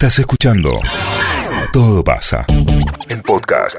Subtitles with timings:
[0.00, 0.70] Estás escuchando
[1.74, 2.46] Todo pasa.
[3.10, 3.76] El podcast.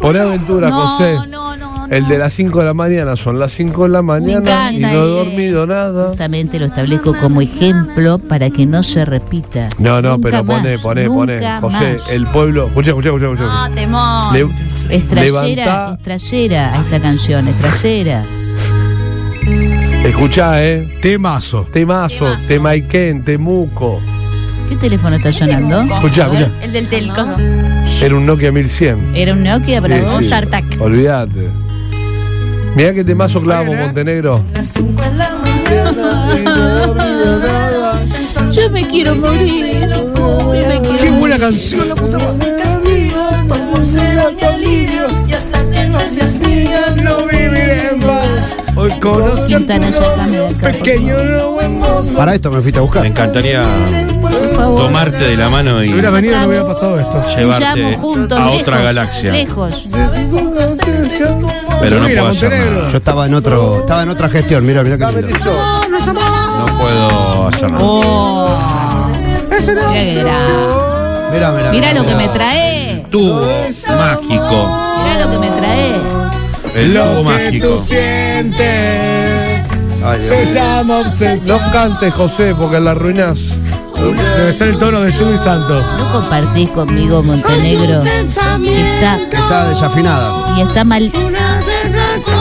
[0.00, 1.16] Poné aventura, No, José.
[1.28, 4.70] no, no, El de las 5 de la mañana son las 5 de la mañana
[4.70, 5.08] y encanta no he ese.
[5.30, 6.08] dormido nada.
[6.10, 9.68] Justamente lo establezco como ejemplo para que no se repita.
[9.78, 11.34] No, no, Nunca pero pone, más, pone, pone.
[11.36, 12.10] nunca José, más.
[12.10, 12.66] el pueblo.
[12.68, 13.68] Escucha, escucha, escucha, escucha.
[13.68, 14.32] No, temor.
[14.32, 18.22] Le- levantá- estrayera a esta canción, estrayera.
[20.04, 20.88] Escuchá, eh.
[21.02, 21.66] Temazo.
[21.72, 24.00] Temazo, Temaiken, Temuco.
[24.68, 25.80] ¿Qué teléfono está sonando?
[25.82, 26.50] Escuchá, escuchá.
[26.62, 27.24] El del telco.
[28.02, 29.12] Era un Nokia 1100.
[29.16, 30.18] Era un Nokia para Sí, vos.
[30.24, 30.28] sí.
[30.28, 30.64] Tartac.
[30.80, 31.48] Olvídate.
[32.76, 34.44] Mirá qué temazo clavamos, Montenegro.
[38.52, 39.66] Yo me quiero morir.
[39.80, 41.88] Yo me quiero Qué buena canción.
[41.88, 42.54] la puta madre.
[47.02, 47.78] No viviré.
[48.76, 49.54] Hoy conocí
[51.80, 52.06] voz.
[52.16, 53.02] Para esto me fuiste a buscar.
[53.02, 53.62] Me encantaría
[54.30, 54.82] Por favor.
[54.82, 57.22] tomarte de la mano y Si hubiera venido no hubiera pasado esto.
[57.36, 59.32] llevarte juntos, a lejos, otra galaxia.
[59.32, 59.90] Lejos.
[61.80, 62.88] Pero no puedo hacer nada.
[62.90, 65.58] Yo estaba en otro, estaba en otra gestión, mira, mira qué lindo.
[65.88, 67.84] No puedo hacer nada.
[67.84, 69.10] Oh.
[69.50, 71.70] Mira que gra- Mira, mira.
[71.72, 73.04] Mira lo que me trae.
[73.10, 74.70] Tubo mágico.
[75.02, 75.94] Mira lo que me trae.
[76.74, 77.66] El tubo Lo que mágico.
[77.68, 79.66] tú sientes
[80.04, 81.60] Ay, Dios se llama obsesión.
[81.60, 83.38] No cantes, José, porque la arruinás.
[84.00, 85.82] Debe ser el tono de Judy Santo.
[85.98, 88.02] No compartís conmigo Montenegro.
[88.02, 90.54] Está Está desafinada.
[90.56, 91.10] y está mal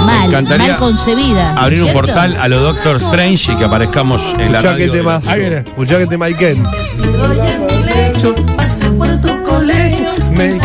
[0.05, 1.51] mal, encantaría mal concebida.
[1.51, 2.07] Abrir un ¿cierto?
[2.07, 4.91] portal a lo Doctor Strange y que aparezcamos en la radio.
[4.91, 5.21] de-.
[5.25, 5.63] Ahí viene.
[5.63, 5.71] Te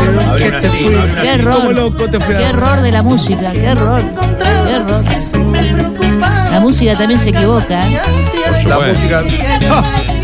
[0.09, 1.75] una Qué error.
[1.75, 4.03] Loco te Qué error de la música, qué error.
[4.67, 5.05] Qué error.
[6.51, 7.81] La música también se equivoca.
[7.89, 8.01] ¿eh?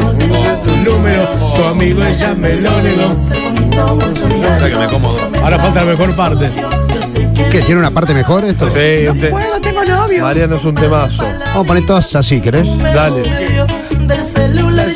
[0.00, 1.22] Tu número,
[1.56, 3.14] tu amigo ella me lo negó.
[4.52, 5.22] Hasta que me como dos.
[5.42, 6.50] Ahora falta la mejor parte.
[7.50, 7.62] ¿Qué?
[7.62, 8.68] ¿Tiene una parte mejor esto?
[8.68, 9.32] Sí, este-
[10.20, 11.22] Mariano es un temazo.
[11.22, 12.66] Vamos a poner todas así, ¿querés?
[12.78, 13.22] Dale.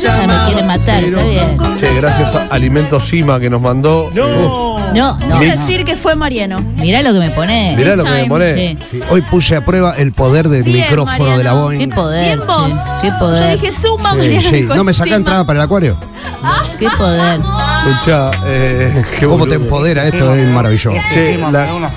[0.01, 1.59] Ya me quiere matar, está bien.
[1.79, 4.09] Che, gracias a Alimento Sima que nos mandó.
[4.15, 4.70] No.
[4.95, 5.39] No, no.
[5.39, 6.59] Quiero decir que fue Mariano.
[6.77, 7.75] Mirá lo que me pone.
[7.77, 8.77] Mirá lo que me pone.
[8.91, 9.01] Sí.
[9.11, 11.69] Hoy puse a prueba el poder del Bien, micrófono de la Mariano.
[11.71, 11.91] Qué Boeing.
[11.91, 12.25] poder.
[12.37, 12.67] Bien vos.
[12.67, 13.61] sí, Qué Yo poder.
[13.61, 14.51] dije suma, Sí, Mariano.
[14.51, 14.63] sí.
[14.63, 15.97] ¿No me saca entrada para el acuario?
[16.79, 17.41] Qué poder.
[17.87, 20.35] Escuchá, eh, qué ¿Cómo te empodera esto?
[20.35, 20.93] Es maravilloso.
[21.13, 21.91] Che, la-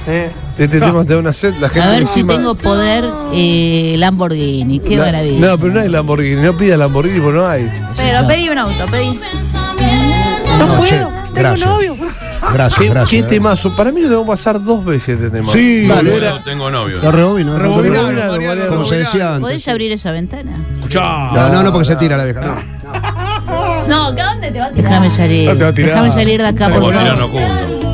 [0.58, 1.56] este tema te da una sed.
[1.60, 4.80] La gente A ver si encima- tengo poder eh, Lamborghini.
[4.80, 5.48] Qué La- maravilla.
[5.48, 6.42] No, pero no hay Lamborghini.
[6.42, 7.70] No pida Lamborghini porque no hay.
[7.96, 9.20] Pero pedí un auto, pedí.
[10.60, 11.70] No, che, gracias.
[12.52, 13.10] Gracias, ¿Qué, gracias.
[13.10, 13.76] qué temazo?
[13.76, 15.52] Para mí lo tengo que pasar dos veces este tema.
[15.54, 16.20] Sí, No, dale.
[16.30, 17.00] no tengo novio.
[17.02, 17.58] Lo rebobino.
[17.58, 18.70] Rebobinalo, Rebobinalo, Mariano, Mariano.
[18.70, 19.42] Como se decía antes.
[19.42, 20.52] ¿Podés abrir esa ventana?
[20.78, 21.02] Escuchá.
[21.34, 22.42] No, no, no, porque se tira la vieja.
[22.42, 22.84] No.
[23.88, 24.90] No, ¿a dónde te va a tirar?
[24.92, 25.50] Déjame salir.
[25.50, 25.90] No te va a tirar.
[25.92, 27.42] Déjame salir de acá, por tirano favor.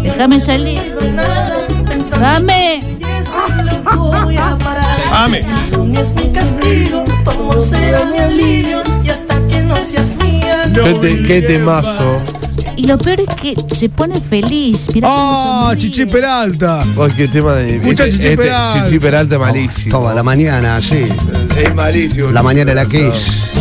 [0.03, 0.95] Déjame salir.
[2.19, 2.81] Dame.
[5.11, 5.45] Ame.
[10.73, 12.19] ¿Qué, te- qué temazo?
[12.79, 14.87] Y lo peor es que se pone feliz.
[14.93, 15.89] Mirá cómo Ah, sonríe.
[15.91, 16.79] Chichi Peralta.
[16.81, 17.75] Ay, qué tema de.
[17.75, 18.83] Escuchá, este- Chichi este- Peralta.
[18.85, 19.99] Chichi Peralta es malísimo.
[19.99, 21.05] Toda la mañana, sí.
[21.61, 22.31] Es malísimo.
[22.31, 23.51] La mañana de la Kiss.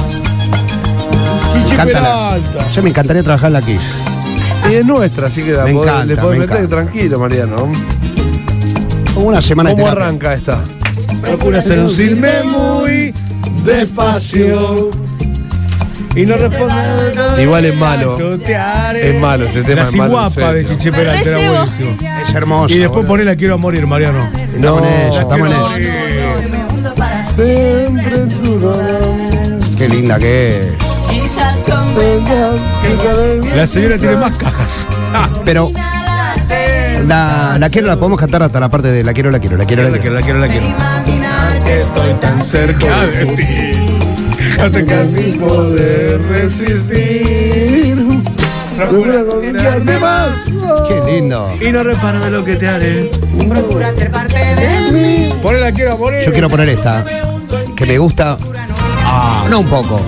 [1.53, 2.29] Chichi Cántala.
[2.45, 2.73] Peralta.
[2.73, 3.81] Yo me encantaría trabajar en la Kiss.
[4.71, 6.77] Y es nuestra, así que la Me podés- encanta, le podés me meter encanta.
[6.77, 7.57] tranquilo, Mariano.
[9.15, 10.05] Como una semana de ¿Cómo terapia.
[10.07, 10.61] arranca esta?
[11.23, 13.13] Procura seducirme muy
[13.65, 14.91] despacio.
[16.15, 17.43] Y no responde.
[17.43, 18.17] Igual es malo.
[18.19, 20.69] Es malo, ese tema La es malo, en guapa de serio.
[20.69, 21.97] Chichi Peralta era buenísimo.
[22.23, 22.75] Es hermoso.
[22.75, 24.29] Y después poné la quiero a morir, Mariano.
[24.53, 25.93] Estamos en eso, estamos en morir.
[27.35, 28.29] Siempre.
[29.77, 30.67] Qué linda que es.
[33.55, 34.89] La señora tiene más cajas.
[35.15, 35.71] Ah, Pero
[37.07, 39.65] la, la quiero, la podemos cantar hasta la parte de la quiero, la quiero, la
[39.65, 40.21] quiero, la la quiero.
[40.21, 40.73] quiero, la quiero, la
[41.05, 41.27] quiero.
[41.69, 43.78] Estoy tan cerca de ti.
[44.59, 47.97] Casi casi Sin poder resistir.
[48.77, 50.31] Procura conquistarme más.
[50.87, 51.51] Qué lindo.
[51.61, 53.11] Y no reparo de lo que te haré.
[55.43, 56.21] Poné la quiero a morir.
[56.25, 57.05] Yo quiero poner esta,
[57.77, 58.37] que me gusta.
[59.05, 60.01] Ah, no un poco.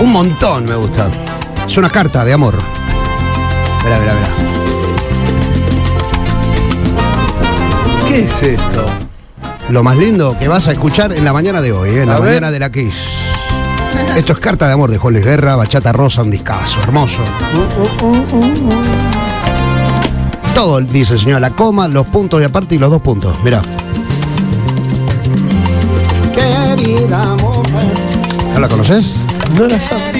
[0.00, 1.08] Un montón me gusta.
[1.66, 2.54] Es una carta de amor.
[3.84, 4.28] Verá, verá, verá.
[8.08, 8.86] ¿Qué es esto?
[9.68, 12.02] Lo más lindo que vas a escuchar en la mañana de hoy, ¿eh?
[12.02, 12.28] en la ver.
[12.28, 12.94] mañana de la Kiss.
[14.16, 17.22] Esto es Carta de Amor de Luis Guerra, Bachata Rosa, un discazo, hermoso.
[20.54, 23.36] Todo dice, señor, la coma, los puntos y aparte y los dos puntos.
[23.44, 23.60] Mirá.
[26.34, 27.84] Querida mujer.
[28.54, 29.14] ¿No la conoces?
[29.54, 30.15] No la sabes.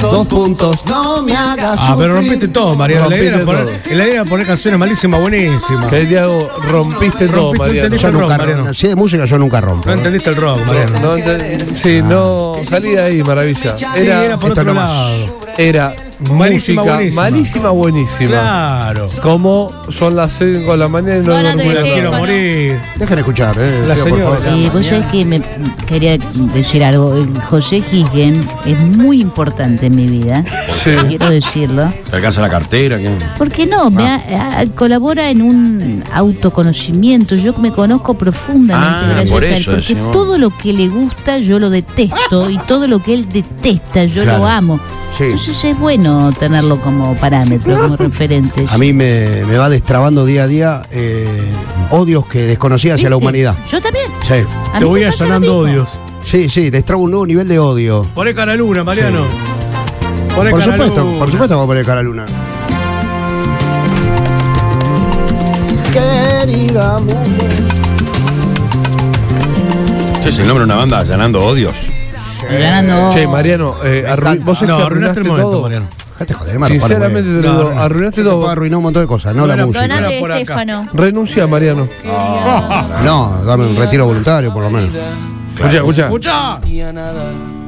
[0.00, 3.10] Dos puntos, no me hagas Ah, pero rompiste todo, Mariano.
[3.10, 5.90] Era Rompiste poner, la idea era poner canciones malísimas, buenísimas.
[5.90, 7.84] Que Diego, rompiste todo, Rompiste, Mariano.
[7.86, 7.98] entendí.
[7.98, 8.58] Yo el rock, nunca Mariano.
[8.62, 8.74] rompo.
[8.74, 9.86] Si es de música, yo nunca rompo.
[9.86, 11.00] No entendiste el rock, Mariano.
[11.00, 13.76] No, ente- sí, no, salí de ahí, maravilla.
[13.76, 14.88] Sí, Era, era por esto otro nomás.
[14.90, 15.38] lado.
[15.58, 15.94] era
[16.30, 17.22] Malísima, música buenísima.
[17.22, 18.28] malísima, buenísima.
[18.30, 19.06] Claro.
[19.22, 22.12] Como son las 5 de la mañana y no Bueno, duermo te una dejé, Quiero
[22.12, 22.78] morir.
[22.96, 23.84] Dejen escuchar, eh.
[23.86, 24.38] La señora.
[24.56, 25.40] Eh, vos sabés que me
[25.86, 26.18] quería
[26.54, 27.14] decir algo.
[27.50, 30.44] José Higgin es muy importante en mi vida.
[30.82, 30.90] Sí.
[31.08, 31.90] Quiero decirlo.
[32.10, 32.98] ¿Te alcanza la cartera?
[32.98, 33.10] ¿qué?
[33.38, 33.90] ¿Por qué no?
[33.90, 37.34] Me ha- ha- colabora en un autoconocimiento.
[37.36, 39.64] Yo me conozco profundamente Ah, gracias por a él.
[39.64, 40.12] Porque decimos.
[40.12, 44.22] todo lo que le gusta yo lo detesto y todo lo que él detesta yo
[44.22, 44.38] Claro.
[44.40, 44.80] lo amo.
[45.16, 45.24] Sí.
[45.24, 48.64] Entonces es bueno tenerlo como parámetro, como referente.
[48.70, 51.26] A mí me, me va destrabando día a día eh,
[51.90, 53.56] odios que desconocía hacia la humanidad.
[53.70, 54.06] Yo también.
[54.26, 54.34] Sí.
[54.72, 55.88] A Te mí voy allanando odios.
[56.24, 58.06] Sí, sí, destrabo un nuevo nivel de odio.
[58.14, 59.24] Poné cara luna, Mariano.
[60.34, 61.18] Poné Por cara supuesto, luna.
[61.18, 62.24] por supuesto vamos a poner cara a luna.
[65.92, 66.98] Querida
[70.20, 71.74] ¿Ese es el nombre de una banda allanando odios?
[72.48, 73.10] Ganando.
[73.12, 74.44] Che, Mariano, eh, arru- encanta.
[74.44, 75.62] vos es No, que arruinaste el momento, todo.
[75.62, 75.86] Mariano.
[76.28, 77.80] Dejate joder, Maro, para, Sinceramente te lo No, digo, no.
[77.82, 78.48] arruinaste todo.
[78.48, 79.88] arruinar un montón de cosas, no la Bueno, música.
[79.88, 80.40] Donate, por acá.
[80.40, 80.88] Estefano.
[80.92, 81.88] Renuncia, Mariano.
[83.04, 84.90] No, dame un retiro voluntario por lo menos.
[85.54, 86.08] Escucha, escucha,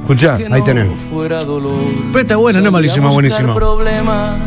[0.02, 0.34] escucha.
[0.50, 0.86] Ahí tenés.
[1.10, 3.54] Pero está buena, no es malísima, buenísima.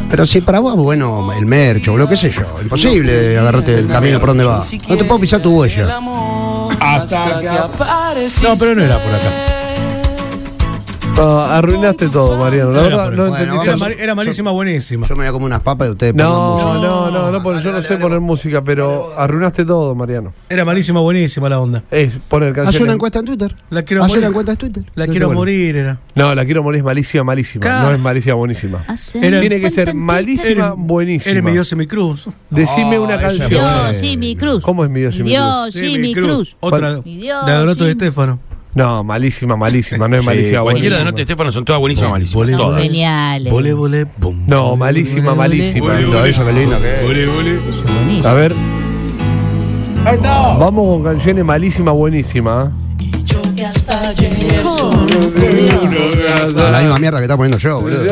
[0.09, 3.88] Pero si para vos, bueno, el mercho, o lo que sé yo, imposible agarrarte el
[3.88, 4.62] camino por donde va.
[4.88, 6.00] No te puedo pisar tu huella.
[8.44, 9.56] No, pero no era por acá.
[11.18, 12.72] No, arruinaste todo, Mariano.
[12.72, 13.30] La Era verdad, no.
[13.30, 13.80] Bueno, Era, vamos.
[13.80, 15.08] mal- era malísima, buenísima.
[15.08, 16.74] Yo me voy a comer unas papas y ustedes pongan No, música.
[16.88, 20.31] no, no, no, porque yo no sé poner música, pero arruinaste todo, Mariano.
[20.48, 21.84] Era malísima, buenísima la onda.
[21.90, 22.94] Es poner Haz una canciones.
[22.96, 23.56] encuesta en Twitter.
[23.72, 24.19] La quiero Haz morir.
[24.22, 24.84] una encuesta en Twitter.
[24.94, 26.00] La quiero morir, era.
[26.14, 27.66] No, la quiero morir es malísima, malísima.
[27.81, 28.86] No es malísima, buenísima.
[29.19, 31.31] Era- Tiene que ser malísima, Eres- buenísima.
[31.31, 32.25] Eres mi Dios y mi cruz.
[32.52, 33.62] Decime una esa es canción.
[33.90, 34.64] Dios y mi cruz.
[34.64, 35.74] ¿Cómo es mi Dios y mi cruz?
[35.74, 36.56] Dios y mi cruz.
[36.60, 38.40] Otra Mi Dios de Adoroto y de mi- Estefano.
[38.74, 40.08] No, malísima, malísima.
[40.08, 41.06] No es Sí, malísima, cualquiera de.
[41.06, 42.58] Note Estefano son todas buenísimas, malísimas.
[42.58, 42.81] Todas.
[42.81, 43.52] Geniales.
[43.52, 43.74] Volé,
[44.18, 44.44] bum.
[44.46, 45.96] No, malísima, malísima.
[45.96, 47.04] Lindo, eso, qué lindo que es.
[47.34, 48.28] Buenísimo.
[48.28, 48.54] A ver.
[50.60, 52.72] Vamos con canciones malísima, buenísima.
[56.72, 58.04] La misma mierda que está poniendo yo, boludo.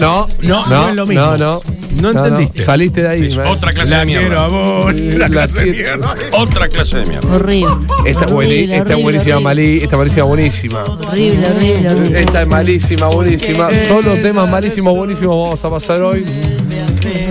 [0.00, 1.22] No, No, no es lo mismo.
[1.22, 1.60] No, no.
[2.00, 2.62] No entendiste.
[2.62, 3.38] Saliste de ahí.
[3.46, 4.26] Otra clase La de mierda.
[4.26, 4.94] quiero, amor.
[4.94, 6.14] La La clase de mierda.
[6.32, 7.34] Otra clase de mierda.
[7.34, 7.72] Horrible.
[8.04, 9.40] Esta, Horrible, esta horrible, buenísima, horrible.
[9.40, 10.84] malí, esta malísima, buenísima.
[10.84, 12.20] Horrible, horrible, horrible.
[12.20, 13.68] Esta es malísima, buenísima.
[13.88, 16.24] Solo temas malísimos, buenísimos vamos a pasar hoy.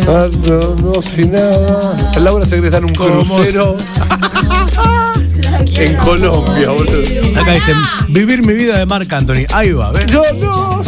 [0.08, 2.12] Ah, No, no, sin nada.
[2.20, 3.78] Laura se estar en un ¿Cómo crucero
[5.76, 7.40] en Colombia, boludo.
[7.42, 7.76] Acá dicen,
[8.10, 9.46] vivir mi vida de Marc Anthony.
[9.52, 10.06] Ahí va, ¿ves?
[10.08, 10.82] Yo no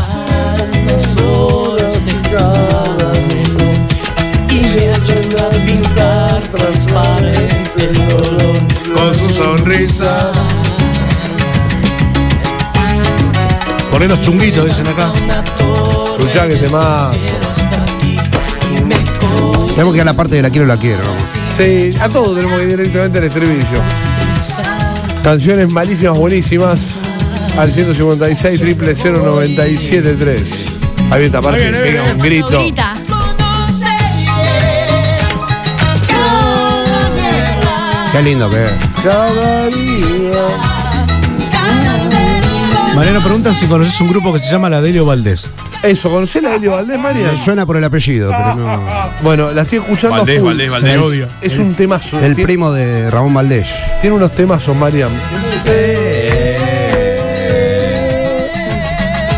[9.65, 10.31] sonrisa.
[13.91, 15.11] Poné los chunguitos, dicen acá.
[16.17, 17.11] Escuchá que te más.
[19.73, 21.03] Tenemos que ir a la parte de la quiero, la quiero.
[21.57, 23.81] Sí, a todos tenemos que ir directamente al estribillo.
[25.23, 26.79] Canciones malísimas, buenísimas.
[27.57, 30.65] Al 156 triple 0973.
[31.09, 32.13] Ahí esta parte, viene, pega viene.
[32.13, 32.59] un grito.
[32.59, 32.93] Grita.
[38.11, 38.94] Qué lindo que es.
[39.05, 40.47] Cada día.
[42.95, 45.47] Mariano preguntan si conoces un grupo que se llama La Delio Valdés.
[45.83, 47.31] Eso, ¿conocés la Helio Valdés, María?
[47.31, 48.81] Me suena por el apellido, pero no.
[49.21, 50.47] Bueno, la estoy escuchando Valdés, a full.
[50.47, 50.99] Valdés, Valdés.
[50.99, 51.27] Odio.
[51.39, 52.17] Es un temazo.
[52.17, 53.67] El tiene, primo de Ramón Valdés.
[54.01, 55.11] tiene unos temazos, Mariam.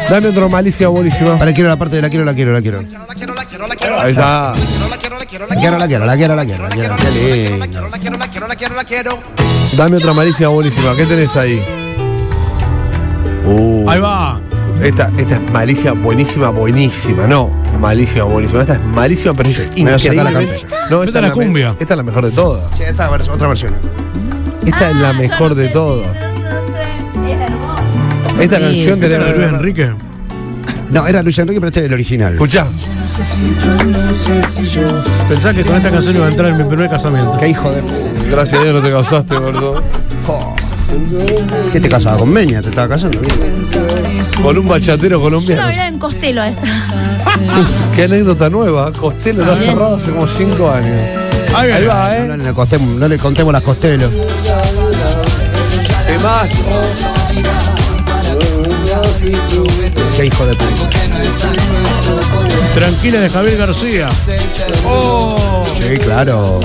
[0.10, 1.34] Dame otro malicia buenísima.
[1.34, 2.80] Ahora quiero la parte de la quiero, la quiero, la quiero.
[4.00, 4.54] Ahí está.
[4.90, 5.46] La quiero, la quiero,
[6.06, 6.96] la quiero, la quiero, la quiero.
[6.96, 9.47] Qué lindo.
[9.77, 10.96] Dame otra malicia buenísima.
[10.96, 11.63] ¿Qué tenés ahí?
[13.46, 14.39] Uh, Ahí va.
[14.84, 17.27] esta, esta es malicia buenísima, buenísima.
[17.27, 18.62] No, malísima, buenísima.
[18.62, 20.60] Esta es malísima, pero es Me voy a sacar la increíble.
[20.89, 21.75] No, Esta es la cumbia.
[21.79, 22.63] esta es la mejor de todas.
[22.75, 23.74] Sí, esta vers- otra versión.
[24.65, 26.07] Esta es la mejor de todas.
[28.39, 29.91] Esta canción ¿Qué tal tenés de Luis Enrique?
[30.92, 32.34] No, era Luis Enrique, pero este es el original.
[32.34, 32.66] Escuchá.
[35.28, 37.38] Pensá que con esta canción iba a entrar en mi primer casamiento.
[37.40, 37.82] Qué hijo de.
[38.30, 39.84] Gracias a Dios no te casaste, gordo.
[41.72, 42.62] ¿Qué te casaba con Meña?
[42.62, 43.20] ¿Te estaba casando?
[44.42, 45.68] Con un bachatero No, colombiano.
[45.70, 46.62] era en Costello esta.
[47.96, 48.92] Qué anécdota nueva.
[48.94, 51.02] Costello lo ha cerrado hace como 5 años.
[51.56, 52.38] Ahí va, No ¿eh?
[52.38, 54.12] le, contemos, no le contemos las costelos.
[56.08, 56.48] ¿Qué más?
[60.15, 60.89] Qué hijo de puta.
[62.74, 64.07] Tranquila de Javier García.
[64.10, 66.60] Sí, claro.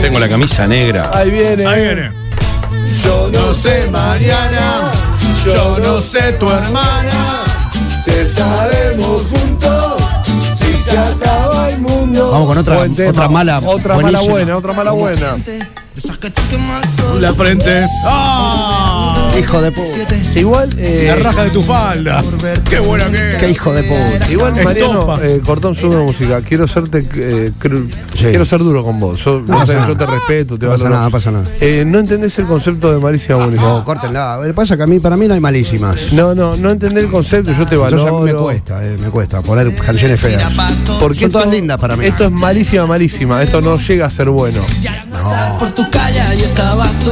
[0.00, 1.10] Tengo la camisa negra.
[1.14, 1.66] Ahí viene.
[1.66, 2.10] Ahí viene.
[3.04, 4.90] Yo no sé mañana,
[5.44, 7.42] yo no sé tu hermana,
[8.04, 9.94] si estaremos juntos,
[10.56, 12.30] si se acaba el mundo.
[12.30, 12.78] Vamos con otra-
[13.08, 15.36] otra mala, Otra mala buena, otra mala buena.
[17.20, 17.84] La frente.
[18.06, 19.30] ¡Ah!
[19.38, 19.88] Hijo de puta.
[20.38, 22.22] Igual, eh, La raja de tu falda.
[22.68, 23.50] Qué buena que Qué es.
[23.52, 24.30] hijo de puta.
[24.30, 26.40] igual Mariano, eh, cortón sube música.
[26.42, 29.24] Quiero serte, eh, quiero ser duro con vos.
[29.24, 29.98] Yo, No pasa yo nada.
[29.98, 31.44] te respeto, te No pasa nada, no pasa nada.
[31.60, 33.68] Eh, no entendés el concepto de malicia buenísima.
[33.68, 34.40] No, córtenla.
[34.54, 36.12] Pasa que a mí, para mí no hay malísimas.
[36.12, 38.20] No, no, no entendés el concepto, yo te Entonces a valoro.
[38.20, 40.42] mí me cuesta, eh, me cuesta poner canciones feas.
[41.00, 42.06] Porque Son todas esto- lindas para mí.
[42.06, 43.42] Esto es malísima, malísima.
[43.42, 44.60] Esto no llega a ser bueno.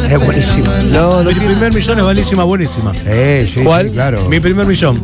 [0.09, 0.67] Es buenísimo.
[0.93, 2.93] No, no Mi primer millón es malísima, buenísima.
[3.07, 3.89] Eh, sí, ¿Cuál?
[3.89, 4.29] sí, claro.
[4.29, 5.01] Mi primer millón.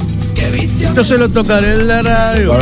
[0.95, 2.55] No se lo tocaré en la radio.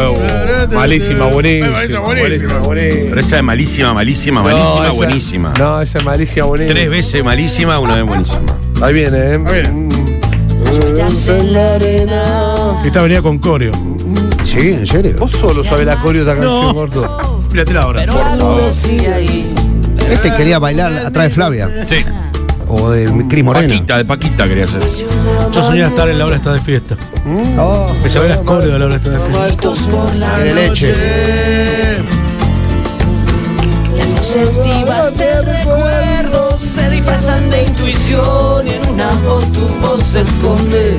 [0.72, 1.70] Malísima, buenísima.
[1.70, 2.58] Malísima, buenísima, buenísima.
[2.60, 3.08] buenísima.
[3.10, 5.54] Pero esa es malísima, malísima, No, malísima, esa- buenísima.
[5.58, 6.74] No, esa es malísima, buenísima.
[6.74, 8.40] Tres veces malísima, una vez buenísima.
[8.82, 9.38] Ahí viene, ¿eh?
[9.38, 9.88] Mm.
[12.84, 13.72] Esta venía con coreo.
[14.44, 15.14] Sí, en serio.
[15.18, 16.74] Vos solo sabés la coreo de esta canción, No.
[16.74, 17.44] gordo.
[17.50, 18.04] Míratela ahora.
[20.11, 21.68] Este quería bailar atrás de Flavia.
[21.88, 22.04] Sí.
[22.68, 23.68] O de Cris Morena.
[23.68, 24.82] Paquita, de Paquita quería hacer.
[25.52, 26.96] Yo soñaba estar en la hora esta de fiesta.
[27.58, 30.37] Oh, Que se ve las de la hora esta de fiesta.
[30.42, 30.94] tiene leche.
[33.96, 40.02] Las voces vivas del recuerdo se disfrazan de intuición y en una voz tu voz
[40.02, 40.99] se esconde.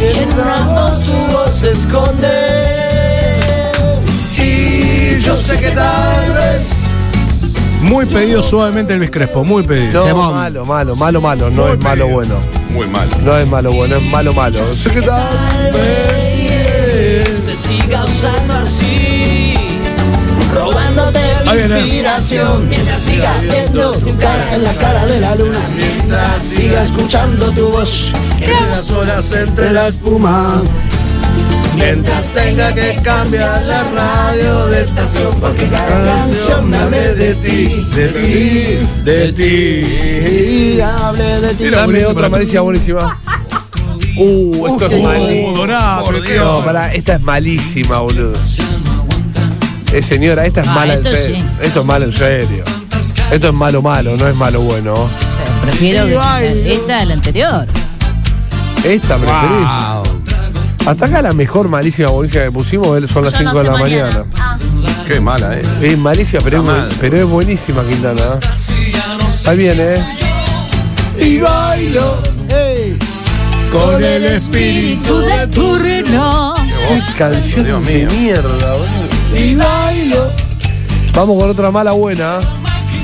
[0.00, 2.63] Y en una voz tu voz se esconde.
[5.24, 6.70] Yo sé que tal vez
[7.80, 10.06] Muy pedido suavemente Elvis Crespo, muy pedido.
[10.08, 11.50] No, malo, malo, malo, malo.
[11.50, 12.34] No es malo bueno.
[12.70, 13.08] Muy mal.
[13.24, 14.58] No es malo bueno, es malo, malo.
[14.74, 19.54] Sé que tal vez- te siga usando así.
[20.54, 26.42] Robándote la inspiración Mientras siga viendo tu cara en la cara de la luna Mientras
[26.42, 30.62] siga escuchando tu voz En las olas entre la espuma
[31.76, 37.86] Mientras tenga que cambiar la radio de estación Porque cada canción me hable de ti
[37.94, 40.76] De ti, de ti.
[40.76, 41.64] Y hable de ti.
[41.70, 43.18] Dame buenísima otra malicia buenísima.
[44.16, 46.04] Uh, esto es Uh, malísimo.
[46.04, 46.44] Por Dios.
[46.44, 48.38] No, pará, esta es malísima, boludo.
[49.92, 51.36] Eh, señora, esta es Ah, mala en esto serio.
[51.36, 51.44] sí.
[51.62, 52.64] Esto es malo en serio.
[53.32, 55.08] Esto es malo, malo, no es malo, bueno.
[55.62, 57.66] Prefiero que esta a la anterior.
[58.84, 60.03] Esta preferís.
[60.86, 63.72] Hasta acá la mejor malísima buenísima que pusimos son las Yo no 5 de la
[63.72, 64.04] mañana.
[64.06, 64.24] mañana.
[64.38, 64.58] Ah,
[65.06, 65.62] Qué mala, eh.
[65.82, 66.88] Es malísima, pero es, mal.
[67.00, 68.22] pero es buenísima, Quintana.
[69.46, 70.04] Ahí viene, ¿eh?
[71.20, 72.18] Y bailo.
[73.72, 76.54] Con el espíritu de tu reloj.
[76.88, 78.08] Qué canción Dios de mío.
[78.20, 79.40] mierda, boludo.
[79.40, 80.30] Y bailo.
[81.14, 82.38] Vamos con otra mala buena.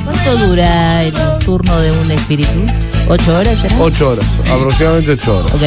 [0.04, 1.12] ¿Cuánto dura el
[1.44, 2.50] turno de un espíritu?
[3.08, 3.76] ¿Ocho horas será?
[3.80, 5.52] 8 horas, aproximadamente 8 horas.
[5.54, 5.62] Ok.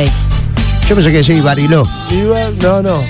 [0.88, 1.88] Yo pensé que decía Bariló.
[2.10, 3.04] Y ba- No, no.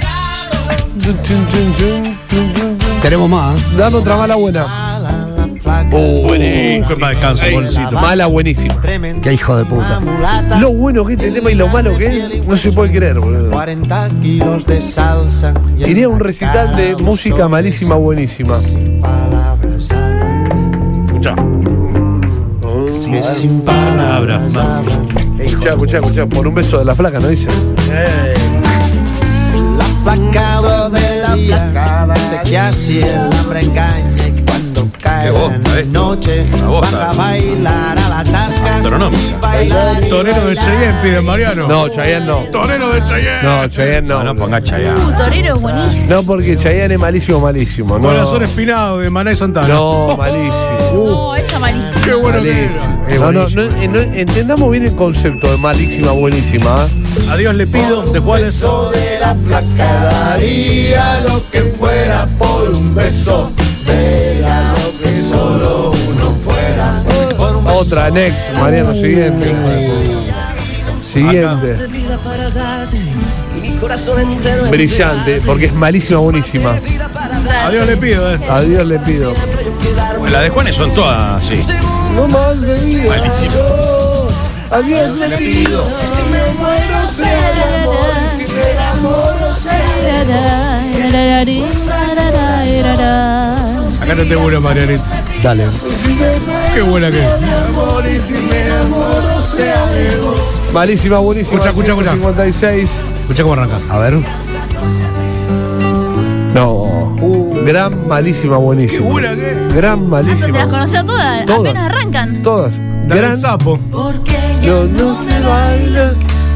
[3.01, 3.59] Tenemos más.
[3.59, 3.63] ¿eh?
[3.77, 4.65] Dame otra mala buena.
[5.89, 7.07] Buenísimo.
[7.07, 7.91] Descanso, bolsito.
[7.93, 8.79] Mala buenísima.
[9.21, 9.99] Qué hijo de puta.
[10.59, 13.19] Lo bueno que es este tema y lo malo que es, no se puede creer,
[13.19, 13.51] boludo.
[13.51, 15.53] 40 kilos de salsa.
[15.77, 18.55] Iría a un recital de música malísima, buenísima.
[23.11, 24.41] Que sin palabras.
[25.63, 26.25] Escuchá, escuchá, escuchá.
[26.25, 27.47] Por un beso de la flaca, ¿no dice?
[29.77, 31.35] La placa de la
[31.71, 35.85] placa dice que así el hambre engaña y cuando cae la eh.
[35.85, 38.75] noche baja a bailar a la tasca.
[38.75, 39.37] Astronómica.
[39.41, 40.55] Bailar y Torero de.
[40.57, 41.67] Cheyenne pide Mariano.
[41.69, 42.39] No, Chayanne no.
[42.51, 43.43] Torero de Cheyenne.
[43.43, 44.33] No, Chayanne No, no.
[44.33, 44.99] no ponga Chayanne.
[44.99, 46.13] Uh, Torero es buenísimo.
[46.13, 47.97] No, porque Chayanne es malísimo, malísimo.
[47.99, 49.69] No, Corazón espinado de Maná y Santana.
[49.69, 50.82] no malísimo.
[50.93, 52.01] No, esa malísima.
[52.05, 52.65] Qué bueno que.
[52.65, 53.61] Es No, no, buenísimo.
[53.63, 56.85] no, eh, no, entendamos bien el concepto de malísima, buenísima.
[56.87, 57.29] ¿eh?
[57.31, 58.03] Adiós le pido.
[58.11, 58.47] ¿De cuál es?
[58.47, 63.51] Beso de la flaca daría lo que fuera por un beso
[63.85, 67.03] de la lo que solo uno fuera
[67.37, 69.53] por un beso Otra, next, Mariano, siguiente.
[71.03, 71.73] Siguiente.
[71.75, 72.97] de vida para darte
[73.55, 76.75] y mi corazón entero Brillante, porque es malísima, buenísima.
[77.65, 78.39] Adiós le pido, eh.
[78.49, 79.33] Adiós le pido.
[80.31, 81.59] Las de Juanes son todas así.
[82.15, 83.09] No más de vida.
[83.09, 84.27] Malísimo.
[84.71, 85.85] Adiós le pido.
[85.85, 91.63] si me muero sea de amor si me enamoro sea de
[94.01, 95.23] Acá Cántate una, Marianita.
[95.43, 95.65] Dale.
[96.73, 97.31] Qué buena que es.
[100.73, 101.59] Malísima, buenísima.
[101.59, 102.11] Escucha, escucha, escucha.
[102.13, 103.05] 56.
[103.21, 103.79] Escucha cómo arranca.
[103.89, 104.19] A ver.
[106.53, 107.02] No.
[107.65, 109.07] Gran, malísima, buenísima.
[109.09, 109.73] buena que es.
[109.75, 110.63] Gran, ¿Te las malísima.
[110.69, 111.45] conoció todas?
[111.45, 111.59] Todas.
[111.75, 112.43] Apenas arrancan.
[112.43, 112.73] Todas.
[113.07, 113.37] La Gran.
[113.39, 113.79] sapo.
[113.91, 114.11] No,
[114.85, 116.13] no se baila.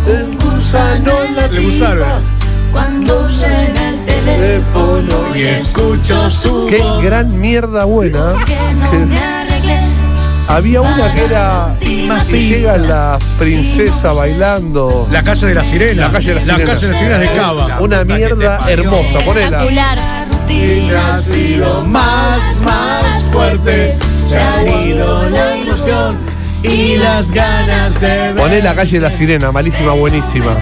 [0.08, 2.08] El gusano en la Le gustaron.
[2.72, 8.34] Cuando suena el teléfono Y escucho su Qué gran mierda buena.
[8.46, 9.84] que no me arreglé.
[10.50, 11.76] Había una que era.
[11.80, 15.08] que llega la princesa bailando.
[15.12, 16.04] La calle de la sirena.
[16.08, 16.76] La calle de las La sirenas.
[16.80, 17.78] calle de las sirenas de Cava.
[17.82, 19.20] Una mierda hermosa.
[19.26, 20.17] Ponela.
[20.50, 21.16] Espectacular.
[21.16, 23.98] Ha sido más, más fuerte.
[24.26, 26.18] Se ha ido la ilusión
[26.64, 28.36] y las ganas de ver.
[28.36, 29.52] Poné la calle de la sirena.
[29.52, 30.56] Malísima, buenísima.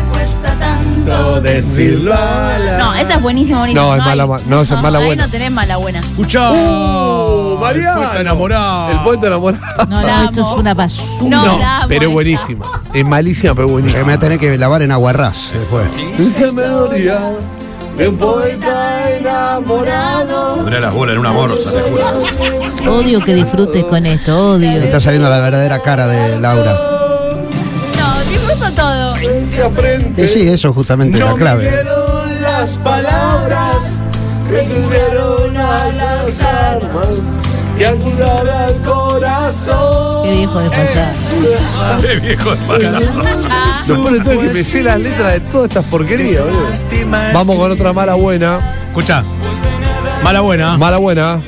[0.59, 2.77] Tanto decirlo a la.
[2.77, 3.85] No, esa es buenísima, buenísima.
[3.87, 5.25] No, es hay- mala, no, esa es mala ahí buena.
[5.25, 5.99] no tenés mala buena.
[5.99, 6.51] Escuchá.
[6.51, 7.91] ¡Uh, Mariano!
[8.01, 8.91] El poeta enamorado.
[8.91, 9.85] El poeta enamorado.
[9.87, 11.29] No, La no, esto es una basura.
[11.29, 12.13] No, No, la amo pero esta.
[12.13, 12.65] buenísima.
[12.93, 14.03] Es malísima, pero Que me buenísima.
[14.03, 15.87] voy a tener que lavar en aguarrás después.
[16.17, 17.19] Dulce melodía
[17.97, 20.55] de un poeta enamorado.
[20.55, 22.95] Pondré las bolas en bolsa, te juro.
[22.97, 24.71] Odio que disfrutes con esto, odio.
[24.71, 26.73] Me está saliendo la verdadera cara de Laura.
[27.97, 29.15] No, disfruto todo.
[29.15, 30.23] Frente a frente.
[30.23, 31.71] Y sí, eso es justamente la clave.
[32.41, 33.97] Las palabras
[34.49, 37.21] que tuvieron a las armas
[37.77, 40.14] que al corazón.
[40.25, 42.01] Qué viejo de pasar.
[42.01, 43.11] Qué viejo de pasado.
[43.51, 47.31] Ah, Lo peor de todo que me sé las letras de todas estas porquerías, boludo.
[47.31, 48.57] Vamos con otra mala buena.
[48.87, 49.23] Escucha.
[50.23, 50.77] Mala buena.
[50.77, 51.39] Mala buena.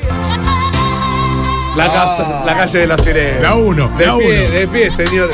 [1.76, 3.40] La, casa, la calle de la sirena.
[3.40, 4.50] La uno, De la pie, uno.
[4.52, 5.30] de pie, señor.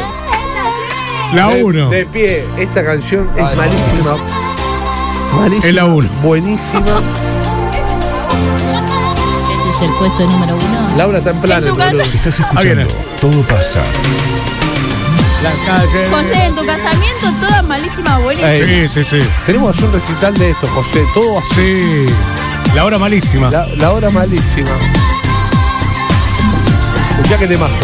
[1.34, 1.90] La De- 1.
[1.90, 2.44] De, pie.
[2.58, 4.16] Esta canción es malísima.
[5.38, 5.68] Malísima.
[5.68, 6.08] Es la uno.
[6.22, 6.80] Buenísima.
[9.54, 10.96] Este es el puesto número uno.
[10.96, 12.00] Laura está en boludo.
[12.00, 12.88] Estás escuchando
[13.24, 13.82] Todo pasa.
[15.42, 16.06] La calle.
[16.10, 18.60] José, en tu casamiento todas malísimas, buenísimas.
[18.60, 18.86] Ey.
[18.86, 19.28] Sí, sí, sí.
[19.46, 21.02] Tenemos que un recital de esto, José.
[21.14, 21.54] Todo así.
[21.54, 22.06] Sí.
[22.74, 23.50] La hora malísima.
[23.50, 24.68] La, la hora malísima.
[27.12, 27.80] Escuchá que te mazo.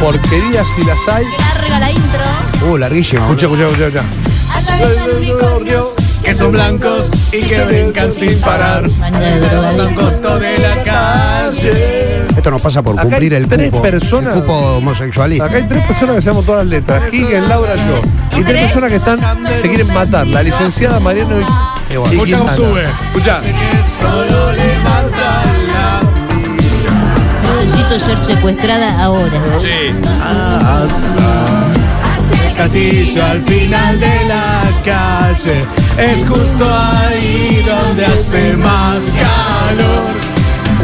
[0.00, 1.24] Porquerías si las hay.
[1.38, 2.24] Larga la intro.
[2.68, 3.22] Uh, larguísima.
[3.22, 4.58] Escucha, escucha, escucha, escucha.
[4.58, 5.94] Atraviesan unicornios.
[6.24, 8.90] Que son blancos y que brincan sin parar.
[8.90, 9.92] Drogadictos.
[9.92, 12.13] costo de la calle.
[12.44, 13.80] Esto nos pasa por Acá cumplir hay el tres cupo.
[13.82, 14.34] personas.
[14.36, 15.46] El cupo homosexualista.
[15.46, 17.02] Acá hay tres personas que sabemos todas las letras.
[17.10, 18.38] Higgins, Laura, yo.
[18.38, 19.18] Y tres personas que están,
[19.62, 20.26] se quieren matar.
[20.26, 21.96] La licenciada Mariano y, y.
[21.96, 22.52] Escucha cómo Quintana.
[22.54, 22.84] sube.
[22.84, 23.40] Escuchá.
[27.64, 29.40] Necesito ser secuestrada ahora.
[29.62, 29.94] Sí.
[32.46, 35.62] El castillo al final de la calle.
[35.96, 40.04] Es justo ahí donde hace más calor.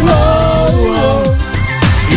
[0.09, 1.20] Oh, oh.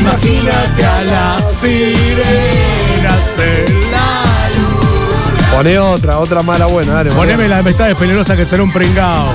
[0.03, 5.47] Imagínate a las sirenas en la luna.
[5.55, 7.11] Poné otra, otra mala buena, dale.
[7.11, 9.33] Poneme la amistad peligrosa que será un pringao.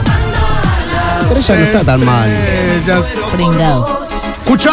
[1.28, 2.30] Pero esa no está tan mal.
[2.30, 3.12] Estrellas.
[3.32, 4.02] Pringado.
[4.02, 4.70] ¡Escuchá!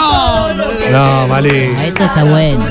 [0.91, 1.73] No, malí.
[1.77, 2.65] Ah, Esto está bueno.